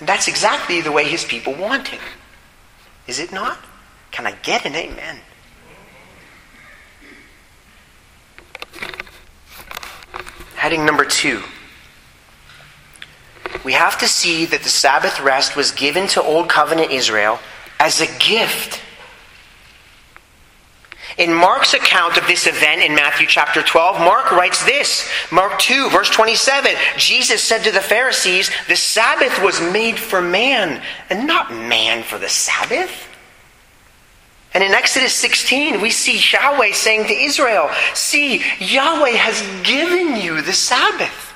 And 0.01 0.09
that's 0.09 0.27
exactly 0.27 0.81
the 0.81 0.91
way 0.91 1.05
His 1.05 1.25
people 1.25 1.55
want 1.55 1.89
Him. 1.89 2.01
Is 3.07 3.19
it 3.19 3.33
not? 3.33 3.59
Can 4.11 4.27
I 4.27 4.33
get 4.33 4.65
an 4.65 4.75
amen? 4.75 5.21
Heading 10.57 10.87
number 10.87 11.05
two 11.05 11.43
we 13.65 13.73
have 13.73 13.99
to 13.99 14.09
see 14.09 14.45
that 14.47 14.63
the 14.63 14.69
Sabbath 14.69 15.21
rest 15.21 15.57
was 15.57 15.71
given 15.71 16.07
to 16.09 16.23
Old 16.23 16.49
Covenant 16.49 16.91
Israel 16.91 17.39
as 17.79 18.01
a 18.01 18.19
gift. 18.19 18.81
In 21.19 21.35
Mark's 21.35 21.75
account 21.75 22.17
of 22.17 22.27
this 22.27 22.47
event 22.47 22.81
in 22.81 22.95
Matthew 22.95 23.27
chapter 23.27 23.63
12, 23.63 23.99
Mark 23.99 24.33
writes 24.33 24.65
this 24.65 25.09
Mark 25.31 25.59
2, 25.59 25.91
verse 25.91 26.09
27 26.09 26.73
Jesus 26.97 27.43
said 27.43 27.65
to 27.65 27.71
the 27.71 27.81
Pharisees, 27.81 28.51
The 28.69 28.77
Sabbath 28.77 29.43
was 29.43 29.61
made 29.61 29.99
for 29.99 30.23
man, 30.23 30.83
and 31.11 31.27
not 31.27 31.53
man 31.53 32.03
for 32.03 32.19
the 32.19 32.29
Sabbath. 32.29 33.09
And 34.55 34.63
in 34.63 34.73
Exodus 34.73 35.15
16, 35.15 35.81
we 35.81 35.91
see 35.91 36.21
Yahweh 36.33 36.73
saying 36.73 37.07
to 37.07 37.15
Israel, 37.15 37.71
See, 37.95 38.43
Yahweh 38.59 39.11
has 39.11 39.43
given 39.67 40.17
you 40.17 40.43
the 40.43 40.53
Sabbath. 40.53 41.32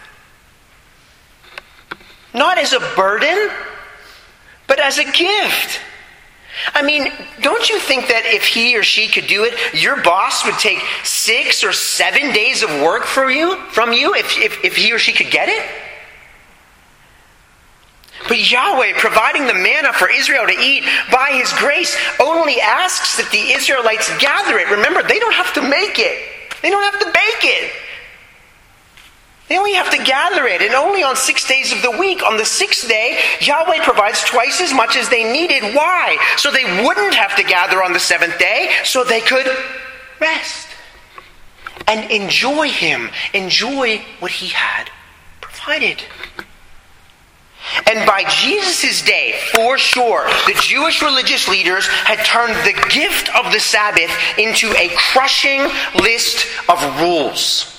Not 2.36 2.58
as 2.58 2.74
a 2.74 2.80
burden, 2.94 3.50
but 4.66 4.78
as 4.78 4.98
a 4.98 5.04
gift. 5.04 5.80
I 6.74 6.82
mean, 6.82 7.10
don't 7.40 7.66
you 7.70 7.78
think 7.78 8.08
that 8.08 8.24
if 8.26 8.44
he 8.44 8.76
or 8.76 8.82
she 8.82 9.08
could 9.08 9.26
do 9.26 9.44
it, 9.44 9.54
your 9.72 10.02
boss 10.02 10.44
would 10.44 10.58
take 10.58 10.78
six 11.02 11.64
or 11.64 11.72
seven 11.72 12.34
days 12.34 12.62
of 12.62 12.68
work 12.82 13.04
for 13.04 13.30
you, 13.30 13.56
from 13.70 13.94
you 13.94 14.14
if, 14.14 14.38
if, 14.38 14.62
if 14.64 14.76
he 14.76 14.92
or 14.92 14.98
she 14.98 15.14
could 15.14 15.30
get 15.30 15.48
it? 15.48 15.64
But 18.28 18.50
Yahweh, 18.50 18.98
providing 18.98 19.46
the 19.46 19.54
manna 19.54 19.94
for 19.94 20.10
Israel 20.10 20.46
to 20.46 20.52
eat 20.52 20.84
by 21.10 21.30
his 21.32 21.50
grace, 21.54 21.96
only 22.20 22.60
asks 22.60 23.16
that 23.16 23.30
the 23.30 23.52
Israelites 23.52 24.10
gather 24.18 24.58
it. 24.58 24.68
Remember, 24.70 25.02
they 25.02 25.18
don't 25.18 25.34
have 25.34 25.54
to 25.54 25.62
make 25.62 25.98
it, 25.98 26.18
they 26.60 26.68
don't 26.68 26.82
have 26.82 27.00
to 27.00 27.06
bake 27.06 27.44
it. 27.44 27.72
They 29.48 29.58
only 29.58 29.74
have 29.74 29.90
to 29.90 30.02
gather 30.02 30.46
it, 30.46 30.60
and 30.60 30.74
only 30.74 31.04
on 31.04 31.14
six 31.14 31.46
days 31.46 31.72
of 31.72 31.80
the 31.82 31.92
week. 31.92 32.22
On 32.22 32.36
the 32.36 32.44
sixth 32.44 32.88
day, 32.88 33.18
Yahweh 33.40 33.84
provides 33.84 34.24
twice 34.24 34.60
as 34.60 34.74
much 34.74 34.96
as 34.96 35.08
they 35.08 35.30
needed. 35.30 35.74
Why? 35.74 36.18
So 36.36 36.50
they 36.50 36.64
wouldn't 36.84 37.14
have 37.14 37.36
to 37.36 37.44
gather 37.44 37.82
on 37.82 37.92
the 37.92 38.00
seventh 38.00 38.38
day, 38.38 38.70
so 38.84 39.04
they 39.04 39.20
could 39.20 39.46
rest 40.20 40.66
and 41.86 42.10
enjoy 42.10 42.70
Him, 42.70 43.10
enjoy 43.34 44.04
what 44.18 44.32
He 44.32 44.48
had 44.48 44.90
provided. 45.40 46.02
And 47.88 48.06
by 48.06 48.24
Jesus' 48.28 49.02
day, 49.02 49.34
for 49.52 49.78
sure, 49.78 50.24
the 50.46 50.58
Jewish 50.60 51.02
religious 51.02 51.48
leaders 51.48 51.86
had 51.86 52.24
turned 52.24 52.54
the 52.64 52.88
gift 52.90 53.28
of 53.36 53.52
the 53.52 53.60
Sabbath 53.60 54.10
into 54.38 54.72
a 54.76 54.88
crushing 54.96 55.62
list 55.94 56.46
of 56.68 57.00
rules. 57.00 57.75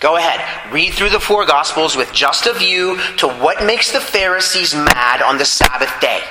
Go 0.00 0.16
ahead, 0.16 0.72
read 0.72 0.94
through 0.94 1.10
the 1.10 1.20
four 1.20 1.44
Gospels 1.44 1.94
with 1.94 2.10
just 2.14 2.46
a 2.46 2.54
view 2.54 2.98
to 3.18 3.28
what 3.28 3.64
makes 3.64 3.92
the 3.92 4.00
Pharisees 4.00 4.74
mad 4.74 5.20
on 5.20 5.36
the 5.36 5.44
Sabbath 5.44 5.92
day. 6.00 6.22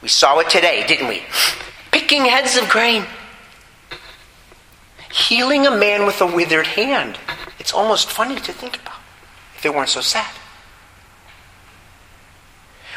We 0.00 0.08
saw 0.08 0.38
it 0.38 0.48
today, 0.48 0.86
didn't 0.86 1.08
we? 1.08 1.22
Picking 1.92 2.24
heads 2.24 2.56
of 2.56 2.68
grain, 2.70 3.04
healing 5.12 5.66
a 5.66 5.70
man 5.70 6.06
with 6.06 6.20
a 6.22 6.26
withered 6.26 6.66
hand. 6.66 7.18
It's 7.58 7.74
almost 7.74 8.10
funny 8.10 8.36
to 8.36 8.52
think 8.52 8.80
about 8.80 8.98
if 9.56 9.66
it 9.66 9.74
weren't 9.74 9.90
so 9.90 10.00
sad. 10.00 10.34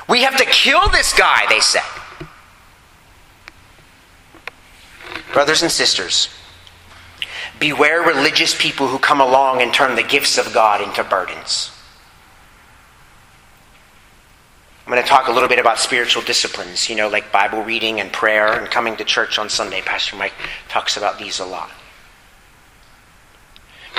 We 0.07 0.21
have 0.23 0.37
to 0.37 0.45
kill 0.45 0.87
this 0.89 1.13
guy, 1.13 1.45
they 1.49 1.59
said. 1.59 1.83
Brothers 5.33 5.61
and 5.61 5.71
sisters, 5.71 6.29
Beware 7.59 8.01
religious 8.01 8.59
people 8.59 8.87
who 8.87 8.99
come 8.99 9.21
along 9.21 9.61
and 9.61 9.73
turn 9.73 9.95
the 9.95 10.03
gifts 10.03 10.37
of 10.37 10.53
God 10.53 10.81
into 10.81 11.03
burdens. 11.03 11.71
I'm 14.85 14.91
going 14.91 15.03
to 15.03 15.09
talk 15.09 15.27
a 15.27 15.31
little 15.31 15.49
bit 15.49 15.59
about 15.59 15.79
spiritual 15.79 16.23
disciplines, 16.23 16.89
you 16.89 16.95
know, 16.95 17.09
like 17.09 17.31
Bible 17.31 17.61
reading 17.61 17.99
and 17.99 18.11
prayer 18.11 18.53
and 18.53 18.71
coming 18.71 18.95
to 18.97 19.03
church 19.03 19.37
on 19.37 19.49
Sunday. 19.49 19.81
Pastor 19.81 20.15
Mike 20.15 20.33
talks 20.69 20.95
about 20.95 21.19
these 21.19 21.39
a 21.39 21.45
lot. 21.45 21.71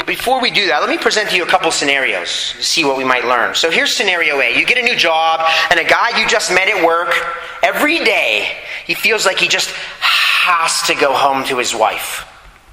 Before 0.06 0.40
we 0.40 0.50
do 0.50 0.68
that, 0.68 0.80
let 0.80 0.88
me 0.88 0.96
present 0.96 1.28
to 1.30 1.36
you 1.36 1.42
a 1.42 1.46
couple 1.46 1.70
scenarios 1.70 2.54
to 2.56 2.62
see 2.62 2.84
what 2.84 2.96
we 2.96 3.04
might 3.04 3.24
learn. 3.26 3.54
So 3.54 3.70
here's 3.70 3.92
scenario 3.92 4.40
A. 4.40 4.56
You 4.56 4.64
get 4.64 4.78
a 4.78 4.82
new 4.82 4.96
job, 4.96 5.40
and 5.70 5.80
a 5.80 5.84
guy 5.84 6.18
you 6.18 6.26
just 6.28 6.50
met 6.54 6.68
at 6.68 6.82
work, 6.82 7.12
every 7.62 7.98
day, 7.98 8.56
he 8.86 8.94
feels 8.94 9.26
like 9.26 9.38
he 9.38 9.48
just 9.48 9.70
has 10.00 10.80
to 10.86 10.94
go 10.94 11.12
home 11.12 11.44
to 11.44 11.58
his 11.58 11.74
wife 11.74 12.24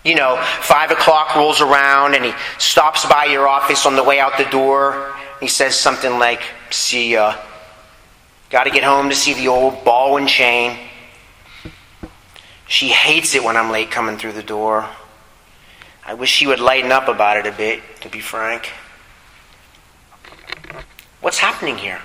you 0.06 0.14
know, 0.14 0.38
five 0.62 0.92
o'clock 0.92 1.36
rolls 1.36 1.60
around 1.60 2.14
and 2.14 2.24
he 2.24 2.32
stops 2.60 3.06
by 3.08 3.26
your 3.26 3.48
office 3.48 3.88
on 3.88 3.96
the 3.96 4.04
way 4.04 4.20
out 4.20 4.38
the 4.38 4.46
door. 4.46 5.14
He 5.42 5.48
says 5.48 5.78
something 5.78 6.20
like, 6.20 6.42
See 6.70 7.18
uh, 7.18 7.32
ya. 7.32 7.38
Got 8.52 8.66
to 8.66 8.70
get 8.70 8.84
home 8.84 9.10
to 9.10 9.16
see 9.16 9.34
the 9.34 9.48
old 9.48 9.84
ball 9.84 10.18
and 10.18 10.30
chain. 10.30 10.78
She 12.68 12.90
hates 12.90 13.34
it 13.34 13.44
when 13.44 13.58
I'm 13.58 13.72
late 13.72 13.90
coming 13.90 14.18
through 14.18 14.34
the 14.34 14.44
door. 14.44 14.88
I 16.06 16.14
wish 16.14 16.30
she 16.30 16.46
would 16.46 16.60
lighten 16.60 16.92
up 16.92 17.08
about 17.08 17.38
it 17.38 17.48
a 17.48 17.52
bit, 17.52 17.82
to 18.02 18.10
be 18.10 18.20
frank. 18.20 18.72
What's 21.22 21.40
happening 21.40 21.78
here? 21.78 22.00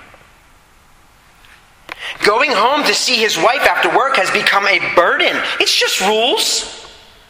Going 2.23 2.51
home 2.51 2.83
to 2.85 2.93
see 2.95 3.17
his 3.17 3.37
wife 3.37 3.61
after 3.61 3.95
work 3.95 4.15
has 4.15 4.31
become 4.31 4.65
a 4.65 4.79
burden. 4.95 5.39
It's 5.59 5.77
just 5.77 6.01
rules. 6.01 6.80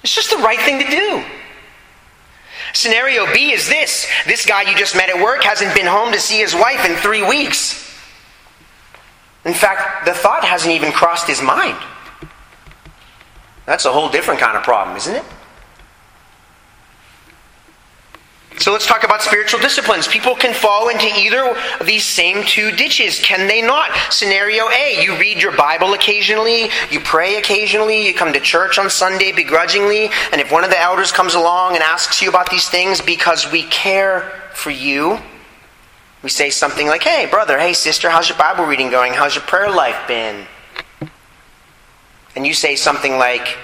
It's 0.04 0.16
just 0.16 0.30
the 0.32 0.38
right 0.38 0.60
thing 0.60 0.80
to 0.80 0.90
do. 0.90 1.24
Scenario 2.74 3.32
B 3.34 3.52
is 3.52 3.68
this 3.68 4.08
this 4.26 4.46
guy 4.46 4.70
you 4.70 4.76
just 4.78 4.96
met 4.96 5.10
at 5.10 5.22
work 5.22 5.44
hasn't 5.44 5.76
been 5.76 5.86
home 5.86 6.12
to 6.14 6.20
see 6.20 6.40
his 6.40 6.56
wife 6.56 6.86
in 6.86 6.96
three 6.98 7.28
weeks. 7.28 7.78
In 9.44 9.54
fact, 9.54 10.06
the 10.06 10.14
thought 10.14 10.44
hasn't 10.44 10.74
even 10.74 10.92
crossed 10.92 11.28
his 11.28 11.42
mind. 11.42 11.78
That's 13.66 13.86
a 13.86 13.92
whole 13.92 14.10
different 14.10 14.40
kind 14.40 14.58
of 14.58 14.64
problem, 14.64 14.96
isn't 14.98 15.16
it? 15.16 15.24
So 18.58 18.72
let's 18.72 18.86
talk 18.86 19.04
about 19.04 19.24
spiritual 19.24 19.60
disciplines. 19.60 20.08
People 20.08 20.36
can 20.36 20.54
fall 20.54 20.90
into 20.90 21.08
either 21.08 21.56
of 21.80 21.88
these 21.88 22.06
same 22.06 22.44
two 22.46 22.72
ditches, 22.72 23.20
can 23.20 23.48
they 23.48 23.62
not? 23.62 23.90
Scenario 24.12 24.70
A 24.70 25.02
you 25.04 25.18
read 25.18 25.42
your 25.42 25.56
Bible 25.56 25.94
occasionally, 25.94 26.70
you 26.92 27.00
pray 27.00 27.38
occasionally, 27.38 28.06
you 28.06 28.14
come 28.14 28.32
to 28.34 28.40
church 28.40 28.78
on 28.78 28.88
Sunday 28.90 29.32
begrudgingly, 29.32 30.12
and 30.32 30.40
if 30.40 30.52
one 30.52 30.64
of 30.64 30.70
the 30.70 30.80
elders 30.80 31.12
comes 31.12 31.34
along 31.34 31.74
and 31.74 31.82
asks 31.82 32.22
you 32.22 32.30
about 32.30 32.52
these 32.52 32.70
things 32.70 33.02
because 33.02 33.52
we 33.52 33.64
care 33.64 34.32
for 34.54 34.70
you, 34.70 35.18
We 36.24 36.30
say 36.30 36.52
something 36.52 36.86
like, 36.86 37.02
hey, 37.02 37.26
brother, 37.26 37.58
hey, 37.58 37.74
sister, 37.74 38.10
how's 38.10 38.30
your 38.30 38.38
Bible 38.38 38.66
reading 38.66 38.92
going? 38.92 39.14
How's 39.14 39.34
your 39.34 39.44
prayer 39.44 39.72
life 39.72 40.08
been? 40.08 40.46
And 42.36 42.46
you 42.46 42.54
say 42.54 42.76
something 42.76 43.18
like, 43.18 43.58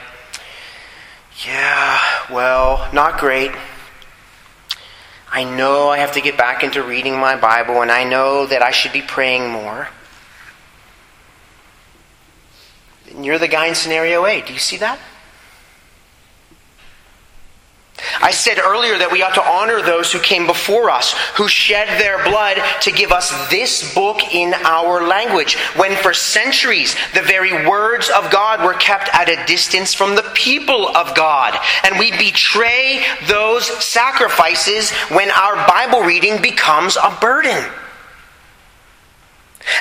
yeah, 1.45 1.99
well, 2.31 2.89
not 2.93 3.19
great. 3.19 3.51
I 5.37 5.43
know 5.43 5.89
I 5.89 5.99
have 5.99 6.13
to 6.13 6.21
get 6.21 6.35
back 6.35 6.63
into 6.63 6.81
reading 6.81 7.15
my 7.15 7.35
Bible, 7.35 7.83
and 7.83 7.91
I 7.91 8.03
know 8.05 8.47
that 8.47 8.63
I 8.63 8.71
should 8.71 8.91
be 8.91 9.03
praying 9.03 9.51
more. 9.51 9.87
And 13.11 13.23
you're 13.23 13.37
the 13.37 13.47
guy 13.47 13.67
in 13.67 13.75
scenario 13.75 14.25
A. 14.25 14.41
Do 14.41 14.51
you 14.51 14.57
see 14.57 14.77
that? 14.77 14.97
I 18.21 18.31
said 18.31 18.59
earlier 18.59 18.97
that 18.97 19.11
we 19.11 19.23
ought 19.23 19.35
to 19.35 19.43
honor 19.43 19.81
those 19.81 20.11
who 20.11 20.19
came 20.19 20.47
before 20.47 20.89
us, 20.89 21.13
who 21.35 21.47
shed 21.47 21.87
their 21.99 22.23
blood 22.23 22.57
to 22.81 22.91
give 22.91 23.11
us 23.11 23.31
this 23.49 23.93
book 23.93 24.21
in 24.33 24.53
our 24.53 25.07
language, 25.07 25.55
when 25.75 25.95
for 25.95 26.13
centuries 26.13 26.95
the 27.13 27.21
very 27.21 27.67
words 27.67 28.09
of 28.09 28.31
God 28.31 28.63
were 28.63 28.73
kept 28.73 29.09
at 29.13 29.29
a 29.29 29.45
distance 29.45 29.93
from 29.93 30.15
the 30.15 30.29
people 30.33 30.95
of 30.95 31.15
God. 31.15 31.57
And 31.83 31.99
we 31.99 32.11
betray 32.11 33.03
those 33.27 33.65
sacrifices 33.83 34.91
when 35.09 35.31
our 35.31 35.55
Bible 35.67 36.01
reading 36.01 36.41
becomes 36.41 36.97
a 36.97 37.17
burden. 37.19 37.65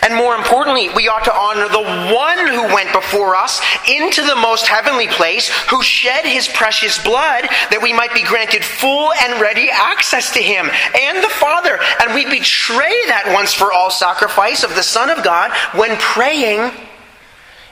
And 0.03 0.15
more 0.15 0.35
importantly, 0.35 0.89
we 0.91 1.09
ought 1.09 1.25
to 1.25 1.35
honor 1.35 1.69
the 1.69 2.15
one 2.15 2.47
who 2.49 2.75
went 2.75 2.93
before 2.93 3.37
us 3.37 3.61
into 3.89 4.23
the 4.23 4.37
most 4.37 4.67
heavenly 4.67 5.09
place, 5.09 5.49
who 5.71 5.83
shed 5.83 6.25
his 6.25 6.49
precious 6.49 7.03
blood 7.03 7.45
that 7.71 7.81
we 7.83 7.93
might 7.93 8.15
be 8.15 8.23
granted 8.23 8.65
full 8.65 9.13
and 9.23 9.41
ready 9.41 9.69
access 9.71 10.33
to 10.33 10.43
him 10.43 10.71
and 10.99 11.23
the 11.23 11.29
Father. 11.29 11.79
And 12.01 12.15
we 12.15 12.25
betray 12.25 12.95
that 13.07 13.33
once 13.35 13.53
for 13.53 13.73
all 13.73 13.91
sacrifice 13.91 14.63
of 14.63 14.75
the 14.75 14.83
Son 14.83 15.11
of 15.11 15.25
God 15.25 15.53
when 15.75 15.97
praying 15.99 16.71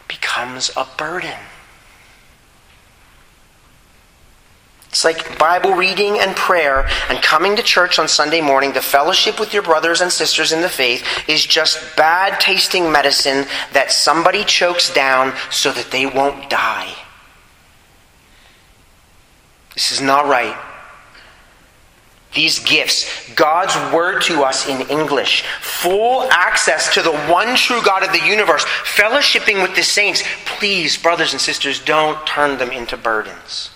becomes 0.08 0.70
a 0.76 0.86
burden. 0.96 1.38
It's 4.94 5.04
like 5.04 5.40
Bible 5.40 5.72
reading 5.72 6.20
and 6.20 6.36
prayer 6.36 6.88
and 7.08 7.20
coming 7.20 7.56
to 7.56 7.64
church 7.64 7.98
on 7.98 8.06
Sunday 8.06 8.40
morning 8.40 8.72
to 8.74 8.80
fellowship 8.80 9.40
with 9.40 9.52
your 9.52 9.64
brothers 9.64 10.00
and 10.00 10.12
sisters 10.12 10.52
in 10.52 10.60
the 10.60 10.68
faith 10.68 11.04
is 11.28 11.44
just 11.44 11.96
bad 11.96 12.38
tasting 12.38 12.92
medicine 12.92 13.44
that 13.72 13.90
somebody 13.90 14.44
chokes 14.44 14.94
down 14.94 15.34
so 15.50 15.72
that 15.72 15.90
they 15.90 16.06
won't 16.06 16.48
die. 16.48 16.94
This 19.74 19.90
is 19.90 20.00
not 20.00 20.26
right. 20.28 20.56
These 22.32 22.60
gifts, 22.60 23.34
God's 23.34 23.74
word 23.92 24.22
to 24.22 24.44
us 24.44 24.68
in 24.68 24.88
English, 24.88 25.42
full 25.60 26.30
access 26.30 26.94
to 26.94 27.02
the 27.02 27.16
one 27.26 27.56
true 27.56 27.82
God 27.82 28.04
of 28.04 28.12
the 28.12 28.24
universe, 28.24 28.64
fellowshipping 28.64 29.60
with 29.60 29.74
the 29.74 29.82
saints. 29.82 30.22
Please, 30.44 30.96
brothers 30.96 31.32
and 31.32 31.40
sisters, 31.40 31.80
don't 31.80 32.24
turn 32.28 32.58
them 32.58 32.70
into 32.70 32.96
burdens. 32.96 33.70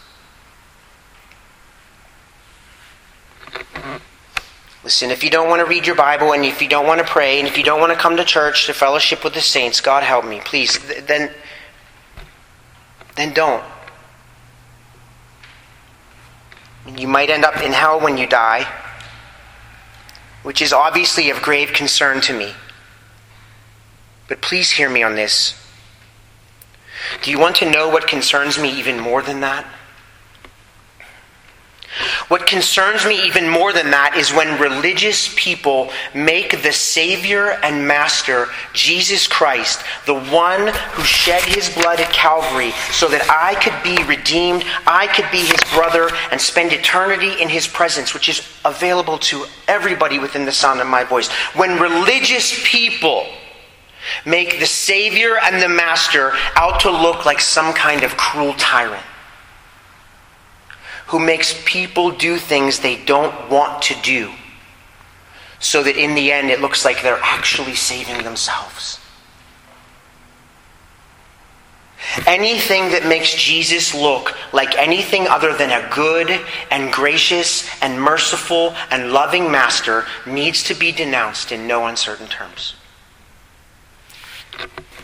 Mm-hmm. 3.79 4.85
Listen, 4.85 5.11
if 5.11 5.23
you 5.23 5.31
don't 5.31 5.49
want 5.49 5.61
to 5.61 5.67
read 5.67 5.87
your 5.87 5.97
Bible 5.97 6.33
and 6.33 6.45
if 6.45 6.63
you 6.63 6.69
don't 6.69 6.87
want 6.87 7.01
to 7.01 7.07
pray 7.07 7.39
and 7.39 7.49
if 7.49 7.59
you 7.59 7.65
don't 7.65 7.81
want 7.81 7.93
to 7.93 7.99
come 7.99 8.17
to 8.17 8.25
church 8.25 8.67
to 8.67 8.75
fellowship 8.75 9.25
with 9.25 9.35
the 9.35 9.41
saints, 9.41 9.81
God 9.81 10.03
help 10.03 10.25
me, 10.25 10.41
please, 10.45 10.79
then 11.07 11.31
then 13.17 13.35
don't. 13.35 13.65
You 16.97 17.09
might 17.09 17.31
end 17.31 17.45
up 17.45 17.61
in 17.63 17.73
hell 17.73 18.01
when 18.01 18.17
you 18.17 18.27
die, 18.27 18.67
which 20.43 20.63
is 20.63 20.73
obviously 20.73 21.29
of 21.31 21.43
grave 21.43 21.73
concern 21.73 22.21
to 22.23 22.33
me. 22.33 22.55
But 24.29 24.41
please 24.41 24.71
hear 24.71 24.89
me 24.89 25.03
on 25.03 25.17
this. 25.17 25.55
Do 27.23 27.31
you 27.31 27.39
want 27.39 27.57
to 27.57 27.71
know 27.71 27.89
what 27.89 28.07
concerns 28.07 28.59
me 28.59 28.71
even 28.79 29.01
more 29.01 29.23
than 29.23 29.41
that? 29.41 29.67
What 32.29 32.47
concerns 32.47 33.07
me 33.07 33.27
even 33.27 33.49
more 33.49 33.73
than 33.73 33.91
that 33.91 34.15
is 34.15 34.35
when 34.35 34.61
religious 34.61 35.33
people 35.35 35.91
make 36.15 36.63
the 36.63 36.73
Savior 36.73 37.53
and 37.63 37.89
Master, 37.89 38.49
Jesus 38.75 39.27
Christ, 39.27 39.83
the 40.05 40.21
one 40.21 40.69
who 40.93 41.03
shed 41.05 41.43
his 41.45 41.71
blood 41.71 42.01
at 42.01 42.13
Calvary 42.13 42.73
so 42.93 43.09
that 43.09 43.27
I 43.31 43.55
could 43.63 43.83
be 43.83 44.03
redeemed, 44.05 44.65
I 44.87 45.07
could 45.07 45.31
be 45.33 45.39
his 45.39 45.63
brother, 45.73 46.11
and 46.31 46.39
spend 46.39 46.75
eternity 46.75 47.41
in 47.41 47.49
his 47.49 47.67
presence, 47.67 48.13
which 48.13 48.29
is 48.29 48.47
available 48.67 49.17
to 49.19 49.47
everybody 49.67 50.19
within 50.19 50.45
the 50.45 50.53
sound 50.53 50.83
of 50.83 50.87
my 50.87 51.05
voice. 51.05 51.29
When 51.57 51.81
religious 51.81 52.63
people 52.63 53.27
make 54.27 54.59
the 54.59 54.67
Savior 54.67 55.39
and 55.39 55.63
the 55.63 55.69
Master 55.69 56.33
out 56.57 56.81
to 56.81 56.91
look 56.91 57.25
like 57.25 57.41
some 57.41 57.73
kind 57.73 58.03
of 58.03 58.19
cruel 58.19 58.53
tyrant 58.55 59.05
who 61.09 61.19
makes 61.19 61.61
people 61.65 62.11
do 62.11 62.37
things 62.37 62.81
they 62.81 63.03
don't 63.05 63.51
want 63.51 63.83
to 63.83 63.95
do, 64.03 64.31
so 65.59 65.83
that 65.83 65.97
in 65.97 66.15
the 66.15 66.31
end 66.31 66.51
it 66.51 66.61
looks 66.61 66.85
like 66.85 67.03
they're 67.03 67.21
actually 67.23 67.75
saving 67.75 68.23
themselves. 68.25 69.01
Anything 72.27 72.91
that 72.93 73.07
makes 73.07 73.35
Jesus 73.35 73.95
look 73.95 74.35
like 74.53 74.77
anything 74.77 75.27
other 75.27 75.55
than 75.57 75.71
a 75.71 75.95
good 75.95 76.41
and 76.71 76.93
gracious 76.93 77.69
and 77.83 78.01
merciful 78.01 78.75
and 78.91 79.13
loving 79.13 79.51
master 79.51 80.05
needs 80.27 80.63
to 80.65 80.75
be 80.75 80.93
denounced 80.93 81.53
in 81.53 81.67
no 81.67 81.87
uncertain 81.87 82.29
terms. 82.29 82.75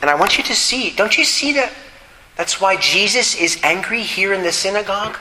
And 0.00 0.10
I 0.10 0.14
want 0.14 0.38
you 0.38 0.44
to 0.44 0.54
see, 0.54 0.90
don't 0.90 1.16
you 1.16 1.24
see 1.24 1.52
that 1.54 1.72
that's 2.36 2.60
why 2.60 2.76
Jesus 2.76 3.34
is 3.34 3.58
angry 3.62 4.02
here 4.02 4.32
in 4.32 4.42
the 4.42 4.52
synagogue? 4.52 5.16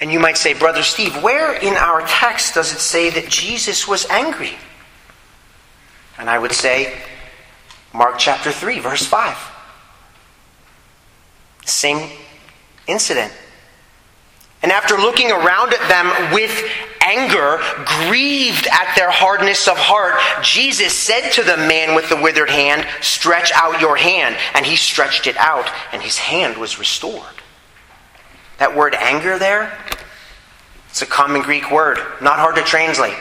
And 0.00 0.12
you 0.12 0.20
might 0.20 0.36
say, 0.36 0.52
Brother 0.52 0.82
Steve, 0.82 1.22
where 1.22 1.54
in 1.54 1.74
our 1.74 2.02
text 2.06 2.54
does 2.54 2.72
it 2.72 2.80
say 2.80 3.10
that 3.10 3.28
Jesus 3.28 3.88
was 3.88 4.04
angry? 4.06 4.54
And 6.18 6.28
I 6.28 6.38
would 6.38 6.52
say, 6.52 6.92
Mark 7.94 8.18
chapter 8.18 8.52
3, 8.52 8.78
verse 8.80 9.06
5. 9.06 9.36
Same 11.64 12.10
incident. 12.86 13.32
And 14.62 14.72
after 14.72 14.96
looking 14.96 15.30
around 15.30 15.72
at 15.72 15.88
them 15.88 16.34
with 16.34 16.64
anger, 17.00 17.60
grieved 18.08 18.66
at 18.66 18.94
their 18.96 19.10
hardness 19.10 19.68
of 19.68 19.76
heart, 19.76 20.14
Jesus 20.42 20.92
said 20.92 21.30
to 21.32 21.42
the 21.42 21.56
man 21.56 21.94
with 21.94 22.08
the 22.08 22.20
withered 22.20 22.50
hand, 22.50 22.86
Stretch 23.00 23.52
out 23.54 23.80
your 23.80 23.96
hand. 23.96 24.36
And 24.54 24.66
he 24.66 24.76
stretched 24.76 25.26
it 25.26 25.36
out, 25.36 25.70
and 25.92 26.02
his 26.02 26.18
hand 26.18 26.56
was 26.56 26.78
restored. 26.78 27.35
That 28.58 28.74
word 28.74 28.94
anger 28.94 29.38
there, 29.38 29.76
it's 30.88 31.02
a 31.02 31.06
common 31.06 31.42
Greek 31.42 31.70
word, 31.70 31.98
not 32.22 32.38
hard 32.38 32.56
to 32.56 32.62
translate. 32.62 33.16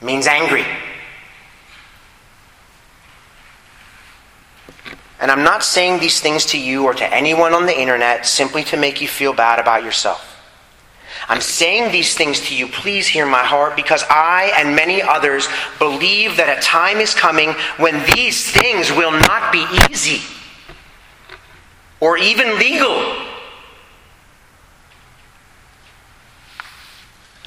It 0.00 0.04
means 0.04 0.26
angry. 0.26 0.64
And 5.20 5.30
I'm 5.30 5.42
not 5.42 5.64
saying 5.64 5.98
these 5.98 6.20
things 6.20 6.44
to 6.46 6.58
you 6.58 6.84
or 6.84 6.94
to 6.94 7.14
anyone 7.14 7.54
on 7.54 7.66
the 7.66 7.76
internet 7.76 8.26
simply 8.26 8.62
to 8.64 8.76
make 8.76 9.00
you 9.00 9.08
feel 9.08 9.32
bad 9.32 9.58
about 9.58 9.82
yourself. 9.82 10.36
I'm 11.28 11.40
saying 11.40 11.90
these 11.90 12.14
things 12.14 12.40
to 12.48 12.54
you, 12.54 12.68
please 12.68 13.08
hear 13.08 13.26
my 13.26 13.42
heart, 13.42 13.74
because 13.74 14.04
I 14.08 14.52
and 14.56 14.76
many 14.76 15.02
others 15.02 15.48
believe 15.78 16.36
that 16.36 16.56
a 16.56 16.62
time 16.62 16.98
is 16.98 17.14
coming 17.14 17.50
when 17.78 18.04
these 18.14 18.50
things 18.50 18.92
will 18.92 19.10
not 19.10 19.52
be 19.52 19.66
easy 19.90 20.22
or 21.98 22.16
even 22.16 22.58
legal. 22.58 23.27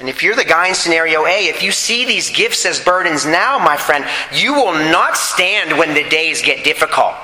And 0.02 0.08
if 0.08 0.20
you're 0.20 0.34
the 0.34 0.42
guy 0.42 0.66
in 0.66 0.74
scenario 0.74 1.26
A, 1.26 1.46
if 1.46 1.62
you 1.62 1.70
see 1.70 2.04
these 2.04 2.28
gifts 2.28 2.66
as 2.66 2.80
burdens 2.80 3.24
now, 3.24 3.60
my 3.60 3.76
friend, 3.76 4.04
you 4.34 4.52
will 4.52 4.72
not 4.72 5.16
stand 5.16 5.78
when 5.78 5.94
the 5.94 6.02
days 6.08 6.42
get 6.42 6.64
difficult. 6.64 7.14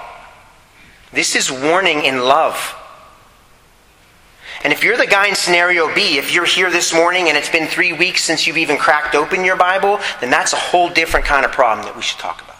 This 1.12 1.34
is 1.34 1.50
warning 1.50 2.04
in 2.04 2.20
love. 2.20 2.76
And 4.62 4.72
if 4.72 4.84
you're 4.84 4.96
the 4.96 5.08
guy 5.08 5.26
in 5.26 5.34
scenario 5.34 5.92
B, 5.92 6.18
if 6.18 6.32
you're 6.32 6.44
here 6.44 6.70
this 6.70 6.94
morning 6.94 7.26
and 7.28 7.36
it's 7.36 7.48
been 7.48 7.66
three 7.66 7.92
weeks 7.92 8.22
since 8.22 8.46
you've 8.46 8.56
even 8.56 8.76
cracked 8.76 9.16
open 9.16 9.44
your 9.44 9.56
Bible, 9.56 9.98
then 10.20 10.30
that's 10.30 10.52
a 10.52 10.56
whole 10.56 10.88
different 10.88 11.26
kind 11.26 11.44
of 11.44 11.50
problem 11.50 11.84
that 11.84 11.96
we 11.96 12.02
should 12.02 12.20
talk 12.20 12.40
about. 12.42 12.54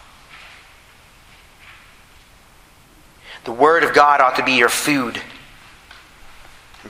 The 3.45 3.53
Word 3.53 3.85
of 3.85 3.93
God 3.93 4.19
ought 4.19 4.35
to 4.35 4.43
be 4.43 4.57
your 4.57 4.67
food. 4.67 5.21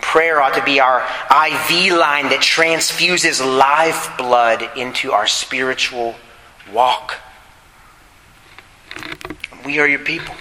Prayer 0.02 0.42
ought 0.42 0.56
to 0.56 0.64
be 0.64 0.80
our 0.80 1.02
IV 1.02 1.94
line 1.94 2.30
that 2.30 2.42
transfuses 2.42 3.42
life 3.42 4.18
blood 4.18 4.68
into 4.76 5.12
our 5.12 5.28
spiritual 5.28 6.16
walk. 6.74 7.16
We 9.66 9.80
are 9.80 9.88
your 9.88 10.00
people. 10.00 10.36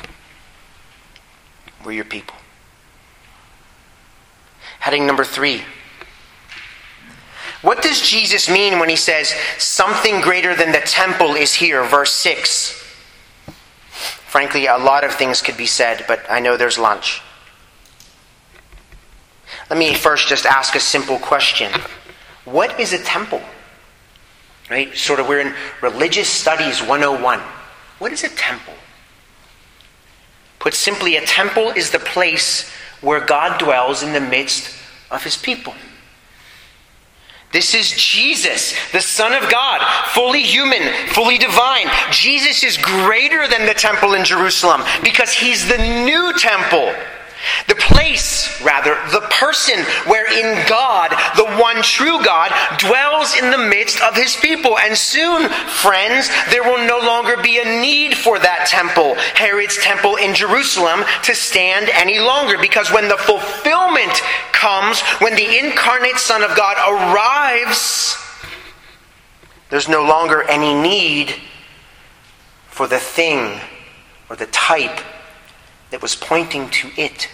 We're 1.85 1.93
your 1.93 2.05
people. 2.05 2.37
Heading 4.81 5.07
number 5.07 5.25
three. 5.25 5.63
What 7.63 7.83
does 7.83 8.01
Jesus 8.01 8.49
mean 8.49 8.79
when 8.79 8.89
he 8.89 8.97
says, 8.97 9.35
something 9.59 10.21
greater 10.21 10.55
than 10.55 10.71
the 10.71 10.81
temple 10.81 11.35
is 11.35 11.55
here, 11.55 11.83
verse 11.85 12.15
6? 12.15 12.71
Frankly, 14.29 14.67
a 14.67 14.79
lot 14.79 15.03
of 15.03 15.13
things 15.15 15.43
could 15.43 15.57
be 15.57 15.67
said, 15.67 16.05
but 16.07 16.25
I 16.31 16.39
know 16.39 16.57
there's 16.57 16.79
lunch. 16.79 17.21
Let 19.71 19.79
me 19.79 19.95
first 19.95 20.29
just 20.29 20.47
ask 20.47 20.75
a 20.75 20.81
simple 20.81 21.19
question 21.19 21.71
What 22.45 22.79
is 22.81 22.93
a 22.93 23.03
temple? 23.03 23.43
Right? 24.71 24.95
Sort 24.97 25.19
of, 25.19 25.29
we're 25.29 25.41
in 25.41 25.55
Religious 25.81 26.29
Studies 26.29 26.81
101. 26.81 27.41
What 27.99 28.13
is 28.13 28.23
a 28.23 28.29
temple? 28.29 28.75
Put 30.59 30.75
simply, 30.75 31.17
a 31.17 31.25
temple 31.25 31.71
is 31.71 31.91
the 31.91 31.99
place 31.99 32.71
where 33.01 33.25
God 33.25 33.59
dwells 33.59 34.03
in 34.03 34.13
the 34.13 34.21
midst 34.21 34.77
of 35.11 35.25
his 35.25 35.37
people. 35.37 35.73
This 37.51 37.75
is 37.75 37.93
Jesus, 37.93 38.75
the 38.93 39.01
Son 39.01 39.33
of 39.33 39.51
God, 39.51 39.81
fully 40.09 40.43
human, 40.43 40.83
fully 41.09 41.39
divine. 41.39 41.87
Jesus 42.11 42.63
is 42.63 42.77
greater 42.77 43.49
than 43.49 43.65
the 43.65 43.73
temple 43.73 44.13
in 44.13 44.25
Jerusalem 44.25 44.83
because 45.03 45.33
he's 45.33 45.67
the 45.67 45.79
new 45.79 46.35
temple. 46.37 46.95
The 47.69 47.77
place, 47.77 48.61
rather, 48.63 48.95
the 49.13 49.27
person 49.31 49.85
wherein 50.07 50.67
God, 50.69 51.11
the 51.37 51.47
one 51.61 51.83
true 51.83 52.23
God, 52.25 52.53
dwells 52.79 53.37
in 53.37 53.51
the 53.51 53.59
midst 53.59 54.01
of 54.03 54.17
his 54.17 54.35
people. 54.37 54.79
And 54.79 54.97
soon, 54.97 55.49
friends, 55.49 56.29
there 56.51 56.65
will 56.65 56.85
no 56.87 56.99
longer 56.99 57.41
be 57.41 57.59
a 57.59 57.65
need 57.65 58.17
for 58.17 58.39
that 58.39 58.67
temple, 58.67 59.15
Herod's 59.35 59.79
temple 59.79 60.17
in 60.17 60.35
Jerusalem, 60.35 61.05
to 61.25 61.35
stand 61.35 61.89
any 61.91 62.19
longer. 62.19 62.59
Because 62.59 62.91
when 62.91 63.09
the 63.09 63.17
fulfillment 63.17 64.21
comes, 64.53 65.01
when 65.21 65.37
the 65.37 65.59
incarnate 65.59 66.19
Son 66.19 66.43
of 66.43 66.57
God 66.57 66.77
arrives, 66.89 68.17
there's 69.71 69.89
no 69.89 70.03
longer 70.03 70.43
any 70.43 70.75
need 70.75 71.35
for 72.67 72.89
the 72.89 72.99
thing 72.99 73.61
or 74.29 74.37
the 74.37 74.47
type 74.47 74.99
that 75.91 76.03
was 76.03 76.15
pointing 76.15 76.69
to 76.71 76.91
it. 76.97 77.29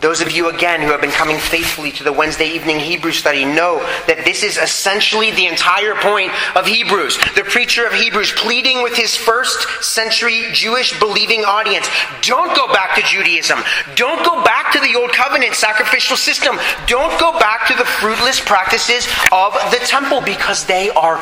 Those 0.00 0.20
of 0.20 0.30
you, 0.30 0.48
again, 0.48 0.80
who 0.80 0.92
have 0.92 1.00
been 1.00 1.10
coming 1.10 1.38
faithfully 1.38 1.90
to 1.92 2.04
the 2.04 2.12
Wednesday 2.12 2.48
evening 2.48 2.78
Hebrew 2.78 3.10
study 3.10 3.44
know 3.44 3.80
that 4.06 4.22
this 4.24 4.44
is 4.44 4.56
essentially 4.56 5.32
the 5.32 5.48
entire 5.48 5.96
point 5.96 6.30
of 6.54 6.66
Hebrews. 6.66 7.18
The 7.34 7.42
preacher 7.42 7.84
of 7.84 7.92
Hebrews 7.92 8.30
pleading 8.36 8.84
with 8.84 8.94
his 8.94 9.16
first 9.16 9.82
century 9.82 10.44
Jewish 10.52 10.96
believing 11.00 11.44
audience 11.44 11.88
don't 12.22 12.54
go 12.54 12.72
back 12.72 12.94
to 12.94 13.02
Judaism. 13.02 13.58
Don't 13.96 14.24
go 14.24 14.44
back 14.44 14.72
to 14.72 14.80
the 14.80 14.94
Old 14.94 15.10
Covenant 15.10 15.54
sacrificial 15.54 16.16
system. 16.16 16.60
Don't 16.86 17.18
go 17.18 17.36
back 17.40 17.66
to 17.66 17.74
the 17.74 17.84
fruitless 17.84 18.38
practices 18.38 19.08
of 19.32 19.52
the 19.72 19.80
temple 19.82 20.20
because 20.20 20.64
they 20.64 20.90
are 20.90 21.18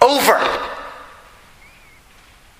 over. 0.00 0.40